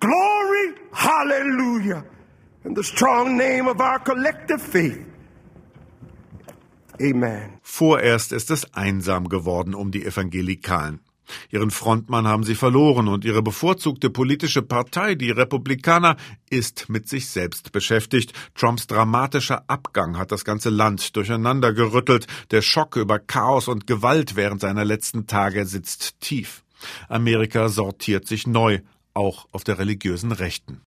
Glory! 0.00 0.74
Hallelujah! 0.92 2.04
In 2.64 2.74
the 2.74 2.82
strong 2.82 3.36
name 3.36 3.68
of 3.68 3.80
our 3.80 3.98
collective 3.98 4.60
faith. 4.60 5.04
Amen. 7.00 7.58
Vorerst 7.62 8.32
ist 8.32 8.50
es 8.50 8.72
einsam 8.74 9.28
geworden 9.28 9.74
um 9.74 9.90
die 9.90 10.04
Evangelikalen. 10.04 11.00
Ihren 11.50 11.70
Frontmann 11.70 12.26
haben 12.26 12.44
sie 12.44 12.54
verloren 12.54 13.08
und 13.08 13.24
ihre 13.24 13.42
bevorzugte 13.42 14.10
politische 14.10 14.62
Partei, 14.62 15.14
die 15.14 15.30
Republikaner, 15.30 16.16
ist 16.50 16.88
mit 16.88 17.08
sich 17.08 17.28
selbst 17.28 17.72
beschäftigt. 17.72 18.32
Trumps 18.54 18.86
dramatischer 18.86 19.64
Abgang 19.68 20.18
hat 20.18 20.32
das 20.32 20.44
ganze 20.44 20.70
Land 20.70 21.16
durcheinandergerüttelt. 21.16 22.26
Der 22.50 22.62
Schock 22.62 22.96
über 22.96 23.18
Chaos 23.18 23.68
und 23.68 23.86
Gewalt 23.86 24.36
während 24.36 24.60
seiner 24.60 24.84
letzten 24.84 25.26
Tage 25.26 25.66
sitzt 25.66 26.20
tief. 26.20 26.64
Amerika 27.08 27.68
sortiert 27.68 28.26
sich 28.26 28.46
neu, 28.46 28.80
auch 29.14 29.46
auf 29.52 29.64
der 29.64 29.78
religiösen 29.78 30.32
Rechten. 30.32 30.82